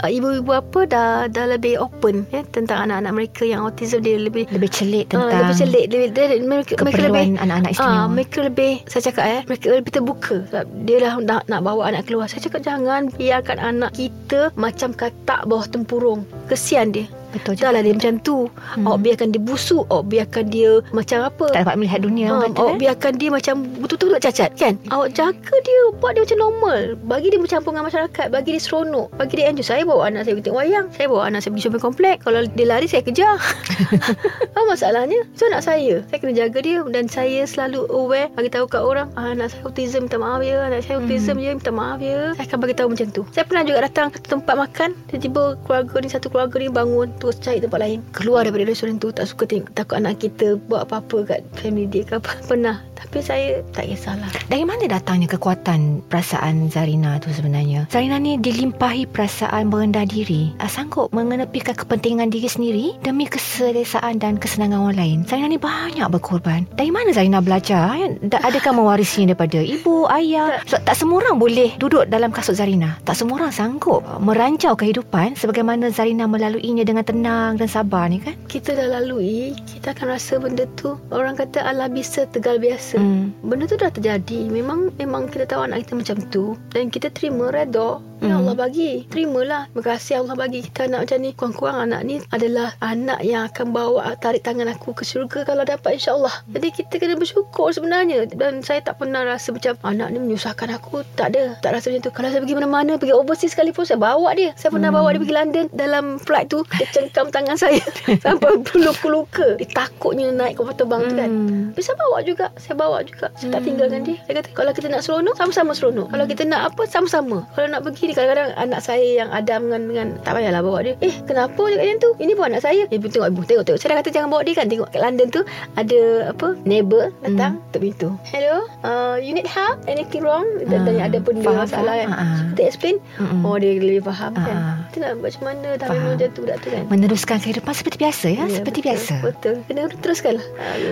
uh, 0.00 0.10
ibu-ibu 0.10 0.56
apa 0.56 0.88
dah 0.88 1.08
dah 1.28 1.46
lebih 1.48 1.76
open 1.78 2.24
ya 2.32 2.40
tentang 2.48 2.88
anak-anak 2.88 3.12
mereka 3.12 3.42
yang 3.44 3.60
autism. 3.64 4.00
Dia 4.00 4.16
lebih 4.16 4.48
Lebih 4.48 4.70
celik 4.72 5.10
Ah, 5.12 5.28
tentang 5.28 5.40
lebih 5.44 5.56
celik. 5.58 5.84
Lebih, 5.92 6.08
dia, 6.14 6.24
mereka, 6.40 6.72
mereka 6.80 7.00
lebih 7.04 7.24
anak-anak 7.38 7.70
istimewa. 7.76 7.98
Ah, 7.98 8.06
mereka 8.08 8.38
lebih 8.44 8.72
saya 8.88 9.02
cakap 9.10 9.24
eh 9.26 9.42
mereka 9.46 9.66
lebih 9.78 9.94
terbuka 9.94 10.42
sebab 10.50 10.66
dia 10.84 10.98
dah 11.00 11.14
nak, 11.22 11.42
nak 11.46 11.60
bawa 11.62 11.94
anak 11.94 12.10
keluar. 12.10 12.26
Saya 12.26 12.44
cakap 12.44 12.66
jangan 12.66 13.08
biarkan 13.14 13.58
anak 13.62 13.94
kita 13.94 14.50
macam 14.58 14.90
katak 14.92 15.46
bawah 15.46 15.66
tempurung. 15.70 16.26
Kesian 16.50 16.90
dia. 16.90 17.06
Betul 17.38 17.54
juga. 17.54 17.64
Dah 17.64 17.72
lah 17.72 17.82
dia 17.82 17.94
macam 17.94 18.14
tu. 18.20 18.36
Hmm. 18.74 18.84
Awak 18.84 18.98
biarkan 19.00 19.28
dia 19.30 19.40
busuk, 19.40 19.84
awak 19.88 20.04
biarkan 20.08 20.44
dia 20.48 20.70
macam 20.90 21.18
apa? 21.22 21.46
Tak 21.50 21.60
dapat 21.62 21.76
melihat 21.76 22.00
dunia 22.00 22.26
Ha, 22.28 22.34
kata 22.44 22.58
awak 22.58 22.72
eh? 22.74 22.78
biarkan 22.80 23.12
dia 23.16 23.28
macam 23.28 23.54
betul-betul 23.78 24.08
nak 24.10 24.22
cacat 24.22 24.50
kan? 24.54 24.74
Awak 24.88 25.08
jaga 25.12 25.54
dia 25.60 25.82
Buat 25.98 26.10
dia 26.12 26.22
macam 26.24 26.38
normal. 26.40 26.80
Bagi 27.04 27.26
dia 27.28 27.38
bercampur 27.38 27.70
dengan 27.70 27.86
masyarakat 27.86 28.26
Bagi 28.28 28.50
dia 28.52 28.62
seronok 28.62 29.06
Bagi 29.14 29.34
dia 29.36 29.46
enjoy. 29.48 29.64
Saya 29.64 29.82
bawa 29.84 30.02
anak 30.08 30.24
saya 30.24 30.32
pergi 30.34 30.46
tengok 30.48 30.58
wayang 30.58 30.86
Saya 30.92 31.06
bawa 31.06 31.22
anak 31.28 31.40
saya 31.40 31.50
pergi 31.52 31.64
shopping 31.64 31.84
komplek. 31.84 32.16
Kalau 32.22 32.40
dia 32.44 32.66
lari 32.66 32.86
saya 32.86 33.02
kejar. 33.04 33.36
Apa 34.56 34.64
masalahnya? 34.66 35.20
So 35.34 35.46
anak 35.46 35.62
saya. 35.62 36.02
Saya 36.08 36.18
kena 36.18 36.34
jaga 36.34 36.58
dia 36.58 36.78
Dan 36.84 37.04
saya 37.06 37.44
selalu 37.44 37.86
aware 37.88 38.28
Bagi 38.32 38.50
tahu 38.50 38.66
kat 38.66 38.82
orang 38.82 39.08
ah, 39.14 39.32
Anak 39.32 39.52
saya 39.52 39.62
autism 39.64 40.06
minta 40.06 40.18
maaf 40.18 40.40
ya 40.40 40.66
Anak 40.66 40.82
saya 40.82 40.98
autism 40.98 41.36
Hmm. 41.38 41.44
je 41.44 41.50
minta 41.54 41.70
maaf 41.70 42.00
ya. 42.00 42.32
Saya 42.34 42.48
akan 42.48 42.58
bagi 42.58 42.74
tahu 42.74 42.88
macam 42.90 43.06
tu. 43.12 43.22
Saya 43.30 43.44
pernah 43.44 43.62
juga 43.62 43.78
datang 43.84 44.08
ke 44.08 44.18
tempat 44.18 44.54
makan 44.56 44.90
Tiba-tiba 45.06 45.42
keluarga 45.62 45.96
ni 45.98 46.08
Satu 46.08 46.26
keluarga 46.28 46.56
ni 46.56 46.68
bangun 46.68 47.08
Terus 47.28 47.44
cari 47.44 47.60
tempat 47.60 47.80
lain 47.84 48.00
Keluar 48.16 48.48
daripada 48.48 48.64
restoran 48.64 48.96
tu 48.96 49.12
Tak 49.12 49.28
suka 49.28 49.44
tengok 49.44 49.76
Takut 49.76 50.00
anak 50.00 50.16
kita 50.16 50.56
Buat 50.64 50.88
apa-apa 50.88 51.28
kat 51.28 51.40
family 51.60 51.84
dia 51.84 52.00
ke 52.08 52.16
apa 52.16 52.32
Pernah 52.48 52.80
Tapi 52.96 53.20
saya 53.20 53.60
tak 53.76 53.84
kisahlah 53.84 54.32
Dari 54.48 54.64
mana 54.64 54.88
datangnya 54.88 55.28
kekuatan 55.28 56.08
perasaan 56.08 56.72
Zarina 56.72 57.20
tu 57.20 57.28
sebenarnya? 57.28 57.84
Zarina 57.92 58.16
ni 58.16 58.40
dilimpahi 58.40 59.04
perasaan 59.04 59.68
merendah 59.68 60.08
diri. 60.08 60.56
Sanggup 60.68 61.12
mengenepikan 61.12 61.76
kepentingan 61.76 62.32
diri 62.32 62.48
sendiri 62.48 62.86
demi 63.04 63.28
keselesaan 63.28 64.20
dan 64.20 64.40
kesenangan 64.40 64.88
orang 64.88 64.96
lain. 64.96 65.18
Zarina 65.28 65.52
ni 65.52 65.60
banyak 65.60 66.08
berkorban. 66.08 66.64
Dari 66.76 66.88
mana 66.88 67.12
Zarina 67.12 67.44
belajar? 67.44 67.92
ya? 67.96 68.08
Da- 68.24 68.40
Adakah 68.44 68.72
mewarisinya 68.76 69.36
daripada 69.36 69.60
ibu, 69.60 70.08
ayah? 70.08 70.64
Sebab 70.64 70.80
tak 70.86 70.96
semua 70.96 71.20
orang 71.24 71.36
boleh 71.36 71.70
duduk 71.76 72.08
dalam 72.08 72.32
kasut 72.32 72.56
Zarina. 72.56 72.96
Tak 73.04 73.16
semua 73.16 73.44
orang 73.44 73.52
sanggup 73.52 74.00
merancau 74.20 74.76
kehidupan 74.78 75.36
sebagaimana 75.36 75.92
Zarina 75.92 76.24
melaluinya 76.24 76.84
dengan 76.88 77.04
tenang 77.08 77.56
dan 77.56 77.64
sabar 77.66 78.04
ni 78.06 78.20
kan? 78.20 78.36
Kita 78.44 78.72
dah 78.72 79.00
lalui 79.00 79.56
Kita 79.64 79.96
akan 79.96 80.12
rasa 80.12 80.36
benda 80.36 80.68
tu 80.76 81.00
Orang 81.08 81.34
kata 81.34 81.60
ala 81.60 81.88
bisa 81.88 82.28
tegal 82.28 82.60
biasa. 82.60 83.00
Hmm. 83.00 83.32
Benda 83.40 83.64
tu 83.64 83.74
dah 83.74 83.88
terjadi. 83.88 84.48
Memang 84.48 84.92
memang 84.96 85.26
kita 85.26 85.48
tahu 85.48 85.64
anak 85.64 85.88
kita 85.88 85.96
macam 85.96 86.16
tu 86.28 86.44
Dan 86.68 86.88
kita 86.88 87.08
terima 87.08 87.48
redha 87.48 88.04
Ya 88.18 88.34
Hmm. 88.34 88.42
Allah 88.42 88.66
bagi. 88.66 89.06
Terimalah. 89.06 89.70
Terima 89.70 89.94
kasih 89.94 90.14
Allah 90.18 90.34
bagi 90.34 90.58
kita 90.58 90.90
anak 90.90 91.06
macam 91.06 91.18
ni. 91.22 91.30
Kurang-kurang 91.30 91.78
anak 91.86 92.00
ni 92.02 92.18
adalah 92.34 92.74
Anak 92.82 93.22
yang 93.22 93.46
akan 93.46 93.70
bawa 93.70 94.10
Tarik 94.18 94.42
tangan 94.42 94.66
aku 94.66 94.90
ke 94.90 95.06
syurga 95.06 95.46
Kalau 95.46 95.62
dapat 95.62 96.02
insyaAllah. 96.02 96.34
Jadi 96.50 96.68
kita 96.74 96.98
kena 96.98 97.14
bersyukur 97.14 97.70
sebenarnya. 97.70 98.26
Dan 98.26 98.58
saya 98.60 98.82
tak 98.82 98.98
pernah 98.98 99.22
rasa 99.22 99.54
macam 99.54 99.78
Anak 99.86 100.10
ni 100.10 100.18
menyusahkan 100.18 100.66
aku. 100.74 101.06
Tak 101.14 101.30
ada. 101.30 101.62
Tak 101.62 101.78
rasa 101.78 101.94
macam 101.94 102.10
tu. 102.10 102.12
Kalau 102.12 102.28
saya 102.28 102.42
pergi 102.42 102.56
mana-mana 102.58 102.92
Pergi 102.98 103.14
overseas 103.14 103.54
sekalipun 103.54 103.86
Saya 103.86 104.02
bawa 104.02 104.34
dia. 104.34 104.50
Saya 104.58 104.74
pernah 104.74 104.90
Hmm. 104.90 104.98
bawa 104.98 105.08
dia 105.14 105.20
pergi 105.22 105.36
London 105.38 105.64
Dalam 105.70 106.04
flight 106.18 106.46
tu. 106.50 106.66
Dia 106.74 106.90
cengkam 107.00 107.26
tangan 107.30 107.56
saya 107.56 107.78
Sampai 108.24 108.50
luka-luka 108.74 109.54
Dia 109.54 109.68
takutnya 109.68 110.28
naik 110.28 110.56
kapal 110.56 110.74
terbang 110.74 111.02
tu 111.04 111.14
kan 111.14 111.30
Hmm. 111.30 111.70
tapi 111.70 111.82
saya 111.82 111.96
bawa 111.96 112.18
juga 112.20 112.46
Saya 112.56 112.74
bawa 112.74 112.98
juga 113.00 113.26
Saya 113.34 113.48
tak 113.50 113.60
Hmm. 113.60 113.66
tinggalkan 113.68 114.00
dia 114.02 114.16
Saya 114.20 114.34
kata 114.36 114.48
Kalau 114.50 114.72
kita 114.72 114.86
nak 114.88 115.00
seronok 115.00 115.34
Sama-sama 115.34 115.70
seronok 115.72 116.08
Kalau 116.08 116.24
kita 116.24 116.42
nak 116.42 116.60
apa 116.66 116.82
Sama-sama 116.84 117.38
Kalau 117.52 117.68
nak 117.68 117.80
pergi 117.82 118.10
kadang-kadang 118.10 118.50
anak 118.56 118.80
saya 118.80 119.04
yang 119.04 119.30
Adam 119.30 119.60
dengan 119.64 119.82
dengan 119.84 120.08
tak 120.18 120.32
payahlah 120.34 120.60
bawa 120.60 120.78
dia. 120.80 120.94
Eh, 120.98 121.14
kenapa 121.22 121.60
dia 121.64 121.76
kat 121.76 121.86
yang 121.86 121.98
tu? 121.98 122.10
Ini 122.16 122.32
pun 122.32 122.44
anak 122.46 122.60
saya. 122.60 122.82
Ibu 122.88 123.06
tengok 123.06 123.28
ibu 123.28 123.40
tengok 123.42 123.64
tengok. 123.64 123.78
Saya 123.78 123.88
dah 123.90 123.98
kata 124.00 124.10
jangan 124.10 124.28
bawa 124.28 124.42
dia 124.42 124.54
kan. 124.54 124.66
Tengok 124.66 124.88
kat 124.88 125.00
London 125.00 125.28
tu 125.28 125.40
ada 125.74 126.00
apa? 126.28 126.48
Neighbor 126.64 127.04
datang 127.20 127.52
Hmm. 127.54 127.64
ketuk 127.68 127.80
pintu. 127.82 128.08
Hello, 128.24 128.56
uh, 128.82 129.16
you 129.16 129.30
need 129.30 129.46
help? 129.46 129.78
Anything 129.84 130.22
wrong? 130.22 130.46
Dan 130.62 130.78
Ah, 130.78 130.84
tanya 130.84 131.02
ada 131.04 131.18
benda 131.20 131.44
faham, 131.44 131.62
masalah 131.62 131.94
kan. 131.96 132.08
Ah, 132.08 132.18
ah. 132.18 132.38
Kita 132.48 132.62
explain. 132.64 132.96
Mm-mm. 133.16 133.40
Oh, 133.42 133.56
dia 133.56 133.70
lebih 133.74 134.02
faham 134.02 134.32
Ah, 134.32 134.42
kan. 134.42 134.56
Kita 134.88 134.96
nak 134.98 135.10
buat 135.14 135.26
macam 135.28 135.42
mana 135.44 135.68
dah 135.70 135.86
Faham. 135.86 135.96
memang 135.98 136.12
macam 136.16 136.28
tu 136.28 136.40
budak 136.42 136.56
tu 136.58 136.68
kan. 136.68 136.82
Meneruskan 136.88 137.36
kehidupan 137.36 137.76
seperti 137.76 138.00
biasa 138.00 138.26
ya, 138.32 138.44
seperti 138.48 138.80
betul, 138.80 138.88
biasa. 138.88 139.14
Betul. 139.20 139.54
Kena 139.68 139.82
teruskanlah. 140.00 140.46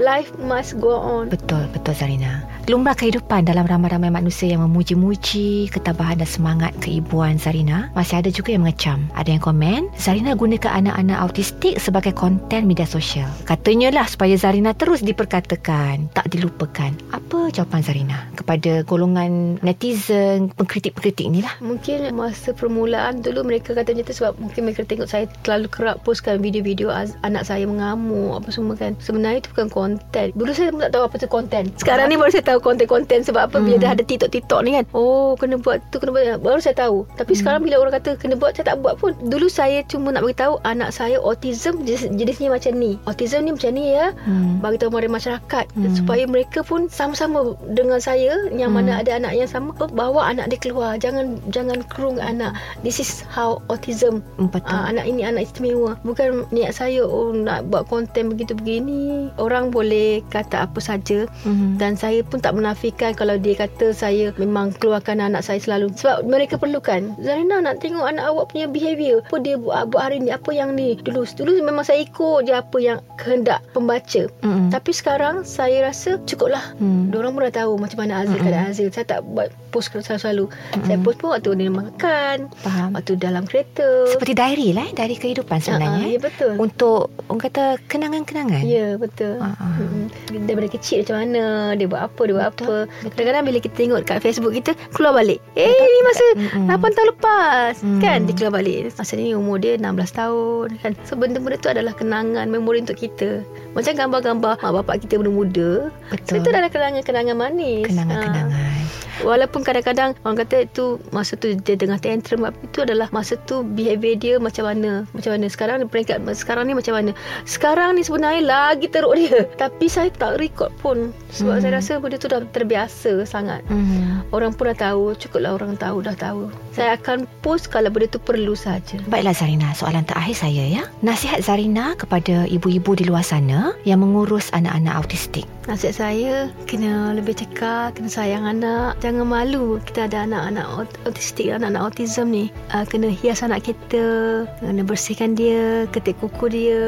Life 0.05 0.31
must 0.37 0.77
go 0.77 0.93
on. 0.93 1.33
Betul, 1.33 1.65
betul 1.73 1.97
Zarina. 1.97 2.45
Lumrah 2.67 2.99
kehidupan 2.99 3.47
dalam 3.47 3.65
ramai-ramai 3.65 4.11
manusia 4.11 4.51
yang 4.51 4.61
memuji-muji 4.67 5.71
ketabahan 5.71 6.19
dan 6.19 6.29
semangat 6.29 6.75
keibuan 6.83 7.41
Zarina. 7.41 7.89
Masih 7.95 8.21
ada 8.21 8.29
juga 8.29 8.53
yang 8.53 8.67
mengecam. 8.67 9.07
Ada 9.17 9.39
yang 9.39 9.43
komen, 9.43 9.89
Zarina 9.97 10.37
gunakan 10.37 10.85
anak-anak 10.85 11.17
autistik 11.17 11.79
sebagai 11.79 12.13
konten 12.13 12.67
media 12.69 12.85
sosial. 12.85 13.31
Katanya 13.47 13.95
lah 13.95 14.05
supaya 14.11 14.35
Zarina 14.35 14.75
terus 14.75 15.01
diperkatakan, 15.01 16.11
tak 16.13 16.27
dilupakan. 16.29 16.91
Apa 17.15 17.55
jawapan 17.55 17.81
Zarina 17.87 18.19
kepada 18.35 18.83
golongan 18.85 19.63
netizen, 19.63 20.53
pengkritik-pengkritik 20.59 21.31
ni 21.31 21.41
lah? 21.41 21.55
Mungkin 21.63 22.13
masa 22.13 22.53
permulaan 22.53 23.23
dulu 23.23 23.47
mereka 23.47 23.73
kata 23.73 23.95
macam 23.95 24.05
tu 24.11 24.15
sebab 24.19 24.35
mungkin 24.43 24.61
mereka 24.67 24.83
tengok 24.83 25.09
saya 25.09 25.31
terlalu 25.47 25.71
kerap 25.87 26.03
postkan 26.03 26.43
video-video 26.43 26.91
anak 27.23 27.47
saya 27.47 27.63
mengamuk 27.63 28.43
apa 28.43 28.51
semua 28.51 28.75
kan. 28.75 28.99
Sebenarnya 28.99 29.47
itu 29.47 29.55
bukan 29.55 29.71
konten. 29.71 30.35
Dulu 30.35 30.51
saya 30.51 30.75
pun 30.75 30.83
tak 30.83 30.99
tahu 30.99 31.05
apa 31.07 31.15
tu 31.15 31.29
konten. 31.31 31.71
Sekarang 31.79 32.11
ni 32.11 32.19
baru 32.19 32.35
saya 32.35 32.43
tahu 32.43 32.59
konten-konten 32.59 33.23
sebab 33.23 33.47
apa 33.47 33.63
bila 33.63 33.79
Hmm. 33.79 33.85
dah 33.87 33.91
ada 33.95 34.03
TikTok-TikTok 34.03 34.61
ni 34.67 34.75
kan. 34.75 34.85
Oh 34.99 35.39
kena 35.39 35.63
buat 35.63 35.79
tu 35.95 36.03
kena 36.03 36.11
buat 36.11 36.43
baru 36.43 36.59
saya 36.59 36.75
tahu. 36.75 37.07
Tapi 37.15 37.31
Hmm. 37.31 37.39
sekarang 37.39 37.61
bila 37.63 37.79
orang 37.79 37.95
kata 38.03 38.19
kena 38.19 38.35
buat 38.35 38.59
saya 38.59 38.75
tak 38.75 38.83
buat 38.83 38.99
pun. 38.99 39.15
Dulu 39.23 39.47
saya 39.47 39.87
cuma 39.87 40.11
nak 40.11 40.27
beritahu 40.27 40.59
anak 40.67 40.91
saya 40.91 41.23
autism 41.23 41.87
jenis, 41.87 42.11
jenisnya 42.19 42.51
macam 42.51 42.75
ni. 42.75 42.99
Autism 43.07 43.47
ni 43.47 43.55
macam 43.55 43.71
ni 43.71 43.95
ya. 43.95 44.11
Hmm. 44.27 44.59
Bagi 44.59 44.83
tahu 44.83 44.91
pada 44.91 45.07
masyarakat 45.07 45.65
Hmm. 45.79 45.95
supaya 45.95 46.27
mereka 46.27 46.67
pun 46.67 46.91
sama-sama 46.91 47.55
dengan 47.71 48.03
saya 48.03 48.35
yang 48.51 48.75
Hmm. 48.75 48.83
mana 48.83 48.99
ada 49.07 49.23
anak 49.23 49.39
yang 49.39 49.47
sama 49.47 49.71
bawa 49.95 50.35
anak 50.35 50.51
dia 50.51 50.59
keluar 50.59 50.99
jangan 50.99 51.39
jangan 51.55 51.79
kurung 51.95 52.19
anak 52.19 52.59
this 52.83 52.99
is 52.99 53.23
how 53.31 53.63
autism 53.71 54.19
Hmm, 54.41 54.49
Betul. 54.49 54.73
Ah, 54.73 54.89
anak 54.89 55.05
ini 55.05 55.21
anak 55.21 55.45
istimewa 55.45 55.76
bukan 55.99 56.29
niat 56.51 56.73
saya 56.73 57.01
oh 57.01 57.31
nak 57.31 57.67
buat 57.67 57.85
konten 57.87 58.29
begitu 58.29 58.55
begini 58.55 59.29
orang 59.37 59.69
boleh 59.69 60.21
kata 60.27 60.65
apa 60.65 60.79
saja 60.79 61.29
Hmm. 61.43 61.77
dan 61.77 61.95
saya 61.95 62.21
pun 62.21 62.39
tak 62.39 62.53
menafikan 62.53 63.13
kalau 63.13 63.37
dia 63.37 63.55
kata 63.55 63.91
saya 63.91 64.33
memang 64.37 64.73
keluarkan 64.75 65.21
anak 65.21 65.41
saya 65.41 65.59
selalu 65.59 65.93
sebab 65.93 66.25
mereka 66.25 66.57
perlukan 66.57 67.15
Zarina 67.19 67.61
nak 67.61 67.79
tengok 67.79 68.05
anak 68.05 68.27
awak 68.27 68.49
punya 68.49 68.67
behaviour 68.67 69.21
apa 69.23 69.37
dia 69.39 69.57
buat, 69.57 69.89
buat 69.89 70.03
hari 70.03 70.19
ni 70.19 70.31
apa 70.31 70.51
yang 70.51 70.73
ni 70.73 70.97
dulu 70.97 71.23
dulu 71.29 71.51
memang 71.61 71.83
saya 71.83 72.01
ikut 72.01 72.45
je 72.45 72.53
apa 72.53 72.77
yang 72.79 72.99
kehendak 73.17 73.61
pembaca 73.71 74.29
Hmm. 74.41 74.69
tapi 74.69 74.91
sekarang 74.91 75.43
saya 75.43 75.85
rasa 75.85 76.17
cukuplah 76.23 76.63
Hmm. 76.77 77.09
Diorang 77.09 77.33
pun 77.33 77.43
dah 77.43 77.55
tahu 77.57 77.73
macam 77.77 77.99
mana 77.99 78.21
Azil 78.21 78.35
Mm-mm. 78.35 78.45
keadaan 78.45 78.69
Azil. 78.69 78.89
Saya 78.89 79.07
tak 79.09 79.21
buat 79.25 79.49
post 79.71 79.89
selalu-selalu. 79.91 80.47
Saya 80.83 80.99
post 80.99 81.17
pun 81.17 81.29
waktu 81.31 81.51
dia 81.55 81.71
makan, 81.71 82.37
Faham. 82.57 82.89
waktu 82.93 83.13
dalam 83.17 83.43
kereta. 83.43 83.87
Seperti 84.07 84.33
diary 84.33 84.69
lah, 84.71 84.85
eh, 84.85 84.93
diary 84.93 85.17
kehidupan 85.17 85.59
sebenarnya. 85.69 85.99
Ah, 85.99 86.07
eh. 86.07 86.13
ya 86.13 86.19
betul. 86.19 86.53
Untuk 86.57 87.01
orang 87.27 87.43
kata 87.43 87.65
kenangan-kenangan. 87.87 88.63
Ya 88.63 88.95
betul. 88.95 89.37
Ah. 89.39 89.53
Mm-mm. 89.77 90.07
Daripada 90.47 90.69
kecil 90.71 91.03
macam 91.03 91.17
mana 91.21 91.43
dia 91.75 91.87
buat 91.87 92.03
apa 92.05 92.21
dia 92.23 92.35
buat 92.35 92.47
Betul, 92.49 92.63
apa. 92.63 92.77
betul. 92.87 93.11
Kadang-kadang 93.11 93.45
bila 93.45 93.59
kita 93.59 93.75
tengok 93.75 94.01
kat 94.03 94.19
Facebook 94.21 94.53
kita 94.53 94.71
keluar 94.91 95.13
balik. 95.13 95.39
Eh 95.55 95.67
ni 95.67 96.01
masa 96.03 96.27
Mm-mm. 96.37 96.67
8 96.71 96.97
tahun 96.97 97.09
lepas 97.13 97.75
Mm. 97.79 98.01
kan 98.01 98.19
dia 98.23 98.35
keluar 98.35 98.55
balik. 98.55 98.79
Masa 98.93 99.13
ni 99.15 99.33
umur 99.33 99.57
dia 99.57 99.75
16 99.75 99.87
tahun 100.13 100.67
kan. 100.79 100.93
So 101.03 101.15
benda-benda 101.15 101.57
tu 101.57 101.69
adalah 101.69 101.93
kenangan 101.93 102.47
memori 102.47 102.81
untuk 102.81 102.97
kita. 102.97 103.43
Macam 103.77 103.93
gambar-gambar 103.93 104.57
mak 104.57 104.73
bapak 104.75 105.05
kita 105.05 105.21
muda-muda. 105.21 105.93
Betul. 106.09 106.41
itu 106.41 106.49
adalah 106.49 106.73
kenangan-kenangan 106.73 107.37
manis. 107.37 107.85
Kenangan-kenangan. 107.87 108.73
Walaupun 109.19 109.65
kadang-kadang 109.65 110.13
orang 110.23 110.45
kata 110.45 110.69
itu 110.69 111.01
masa 111.09 111.35
tu 111.35 111.49
dia 111.57 111.73
tengah 111.73 111.97
tantrum 111.97 112.45
itu 112.63 112.85
adalah 112.85 113.09
masa 113.11 113.41
tu 113.41 113.65
behavior 113.65 114.13
dia 114.15 114.35
macam 114.37 114.69
mana 114.69 115.09
macam 115.11 115.33
mana 115.33 115.49
sekarang 115.49 115.81
ni 115.81 115.89
peringkat 115.89 116.21
sekarang 116.37 116.69
ni 116.69 116.77
macam 116.77 116.93
mana 116.93 117.17
sekarang 117.43 117.97
ni 117.97 118.05
sebenarnya 118.05 118.45
lagi 118.45 118.85
teruk 118.87 119.17
dia 119.17 119.49
tapi 119.63 119.89
saya 119.89 120.13
tak 120.13 120.37
record 120.37 120.69
pun 120.77 121.17
sebab 121.33 121.49
Hmm. 121.49 121.63
saya 121.65 121.73
rasa 121.75 121.93
benda 121.97 122.21
tu 122.21 122.29
dah 122.29 122.45
terbiasa 122.45 123.25
sangat 123.25 123.65
Hmm. 123.65 124.21
orang 124.31 124.53
pun 124.53 124.69
dah 124.69 124.93
tahu 124.93 125.17
cukuplah 125.17 125.57
orang 125.57 125.81
tahu 125.81 126.05
dah 126.05 126.13
tahu 126.13 126.53
saya 126.77 126.93
akan 126.95 127.25
post 127.41 127.73
kalau 127.73 127.89
benda 127.89 128.13
tu 128.13 128.21
perlu 128.21 128.53
saja 128.53 129.01
Baiklah 129.09 129.33
Zarina, 129.33 129.73
soalan 129.73 130.05
terakhir 130.05 130.37
saya 130.37 130.61
ya. 130.63 130.85
Nasihat 131.01 131.41
Zarina 131.41 131.97
kepada 131.97 132.45
ibu-ibu 132.45 132.93
di 132.93 133.09
luar 133.09 133.25
sana 133.25 133.66
yang 133.89 134.05
mengurus 134.05 134.53
anak-anak 134.53 134.95
autistik. 135.01 135.56
Nasihat 135.67 135.97
saya 135.99 136.35
kena 136.71 137.11
lebih 137.11 137.35
cekap, 137.35 137.99
kena 137.99 138.07
sayang 138.07 138.47
anak. 138.47 138.95
Jangan 139.03 139.27
malu 139.27 139.83
kita 139.83 140.07
ada 140.07 140.23
anak-anak 140.23 140.67
aut- 140.71 140.99
autistik, 141.03 141.51
anak-anak 141.51 141.91
autism 141.91 142.31
ni. 142.31 142.55
Uh, 142.71 142.87
kena 142.87 143.11
hias 143.11 143.43
anak 143.43 143.67
kita, 143.67 144.47
kena 144.63 144.83
bersihkan 144.87 145.35
dia, 145.35 145.91
ketik 145.91 146.23
kuku 146.23 146.47
dia, 146.55 146.83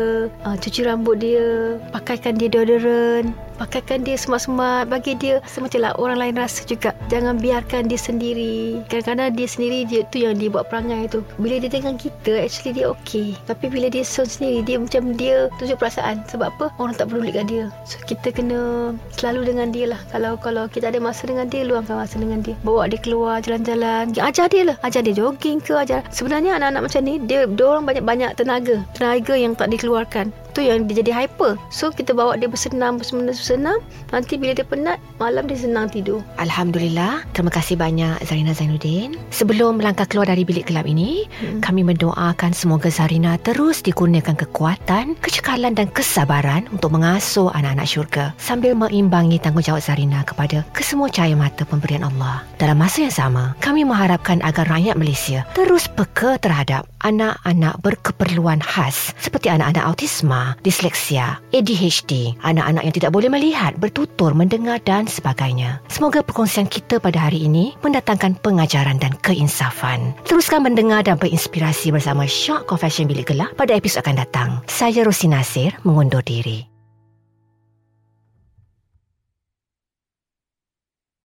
uh, 0.47 0.55
cuci 0.55 0.87
rambut 0.87 1.19
dia, 1.19 1.75
pakaikan 1.91 2.39
dia 2.39 2.47
deodorant, 2.47 3.35
pakaikan 3.59 4.07
dia 4.07 4.15
semat-semat, 4.15 4.87
bagi 4.87 5.19
dia 5.19 5.43
semacam 5.51 5.91
lah 5.91 5.93
orang 5.99 6.19
lain 6.23 6.35
rasa 6.39 6.63
juga. 6.63 6.95
Jangan 7.11 7.43
biarkan 7.43 7.91
dia 7.91 7.99
sendiri. 7.99 8.79
Kadang-kadang 8.87 9.35
dia 9.35 9.49
sendiri 9.51 9.79
dia 9.91 10.07
tu 10.15 10.23
yang 10.23 10.39
dia 10.39 10.55
buat 10.55 10.71
perangai 10.71 11.11
tu. 11.11 11.27
Bila 11.43 11.59
dia 11.59 11.67
dengan 11.67 11.99
kita, 11.99 12.47
actually 12.47 12.79
dia 12.79 12.95
okey. 12.95 13.35
Tapi 13.51 13.67
bila 13.67 13.91
dia 13.91 14.07
sendiri, 14.07 14.63
dia 14.63 14.79
macam 14.79 15.19
dia 15.19 15.51
tunjuk 15.59 15.83
perasaan. 15.83 16.23
Sebab 16.31 16.55
apa? 16.55 16.71
Orang 16.79 16.95
tak 16.95 17.11
kat 17.11 17.45
dia. 17.51 17.75
So 17.83 17.99
kita 18.07 18.31
kena 18.31 18.68
selalu 19.15 19.53
dengan 19.55 19.69
dia 19.75 19.87
lah. 19.91 20.01
Kalau 20.13 20.39
kalau 20.39 20.65
kita 20.71 20.91
ada 20.91 21.01
masa 21.03 21.27
dengan 21.27 21.47
dia, 21.51 21.67
luangkan 21.67 21.99
masa 21.99 22.17
dengan 22.17 22.41
dia. 22.41 22.55
Bawa 22.63 22.87
dia 22.89 23.01
keluar 23.01 23.43
jalan-jalan. 23.43 24.15
Ajar 24.19 24.47
dia 24.49 24.63
lah. 24.73 24.77
Ajar 24.87 25.03
dia 25.03 25.15
jogging 25.15 25.59
ke 25.63 25.75
ajar. 25.75 26.07
Sebenarnya 26.15 26.57
anak-anak 26.57 26.83
macam 26.89 27.01
ni, 27.05 27.15
dia, 27.27 27.45
dia 27.47 27.67
orang 27.67 27.85
banyak-banyak 27.89 28.31
tenaga. 28.39 28.77
Tenaga 28.95 29.35
yang 29.35 29.53
tak 29.59 29.71
dikeluarkan. 29.75 30.31
Tu 30.57 30.65
yang 30.67 30.89
dia 30.89 31.05
jadi 31.05 31.13
hyper. 31.15 31.55
So 31.71 31.93
kita 31.93 32.17
bawa 32.17 32.35
dia 32.41 32.49
bersenam, 32.51 32.99
bersenam, 32.99 33.31
bersenam. 33.31 33.79
Nanti 34.11 34.41
bila 34.41 34.57
dia 34.57 34.67
penat, 34.67 34.99
malam 35.21 35.47
dia 35.47 35.61
senang 35.61 35.87
tidur. 35.93 36.25
Alhamdulillah, 36.41 37.23
terima 37.37 37.53
kasih 37.53 37.77
banyak 37.79 38.19
Zarina 38.25 38.57
Zainuddin. 38.57 39.15
Sebelum 39.31 39.79
melangkah 39.79 40.09
keluar 40.09 40.27
dari 40.27 40.43
bilik 40.43 40.67
gelap 40.67 40.89
ini, 40.89 41.29
Hmm. 41.39 41.63
kami 41.63 41.87
mendoakan 41.87 42.51
semoga 42.51 42.91
Zarina 42.91 43.39
terus 43.39 43.85
dikurniakan 43.85 44.35
kekuatan, 44.35 45.15
kecekalan 45.23 45.77
dan 45.77 45.87
kesabaran 45.93 46.67
untuk 46.75 46.91
mengasuh 46.91 47.53
anak-anak 47.55 47.87
syurga 47.87 48.25
sambil 48.59 48.75
mengimbangi 48.75 49.39
tanggungjawab 49.39 49.79
Zarina 49.79 50.27
kepada 50.27 50.67
kesemua 50.75 51.07
cahaya 51.07 51.39
mata 51.39 51.63
pemberian 51.63 52.03
Allah. 52.03 52.43
Dalam 52.59 52.75
masa 52.75 53.07
yang 53.07 53.15
sama, 53.15 53.55
kami 53.63 53.87
mengharapkan 53.87 54.43
agar 54.43 54.67
rakyat 54.67 54.99
Malaysia 54.99 55.47
terus 55.55 55.87
peka 55.87 56.43
terhadap 56.43 56.91
anak-anak 57.07 57.79
berkeperluan 57.87 58.59
khas 58.59 59.15
seperti 59.23 59.47
anak-anak 59.47 59.87
autisma, 59.87 60.59
disleksia, 60.67 61.39
ADHD, 61.55 62.35
anak-anak 62.43 62.83
yang 62.83 62.95
tidak 62.99 63.15
boleh 63.15 63.31
melihat, 63.31 63.79
bertutur, 63.79 64.35
mendengar 64.35 64.83
dan 64.83 65.07
sebagainya. 65.07 65.79
Semoga 65.87 66.27
perkongsian 66.27 66.67
kita 66.67 66.99
pada 66.99 67.31
hari 67.31 67.47
ini 67.47 67.79
mendatangkan 67.87 68.43
pengajaran 68.43 68.99
dan 68.99 69.15
keinsafan. 69.23 70.19
Teruskan 70.27 70.67
mendengar 70.67 71.07
dan 71.07 71.15
berinspirasi 71.15 71.95
bersama 71.95 72.27
Shock 72.27 72.67
Confession 72.67 73.07
Bilik 73.07 73.31
Gelap 73.31 73.55
pada 73.55 73.79
episod 73.79 74.03
akan 74.03 74.19
datang. 74.19 74.49
Saya 74.67 75.07
Rosi 75.07 75.31
Nasir 75.31 75.79
mengundur 75.87 76.27
diri. 76.27 76.78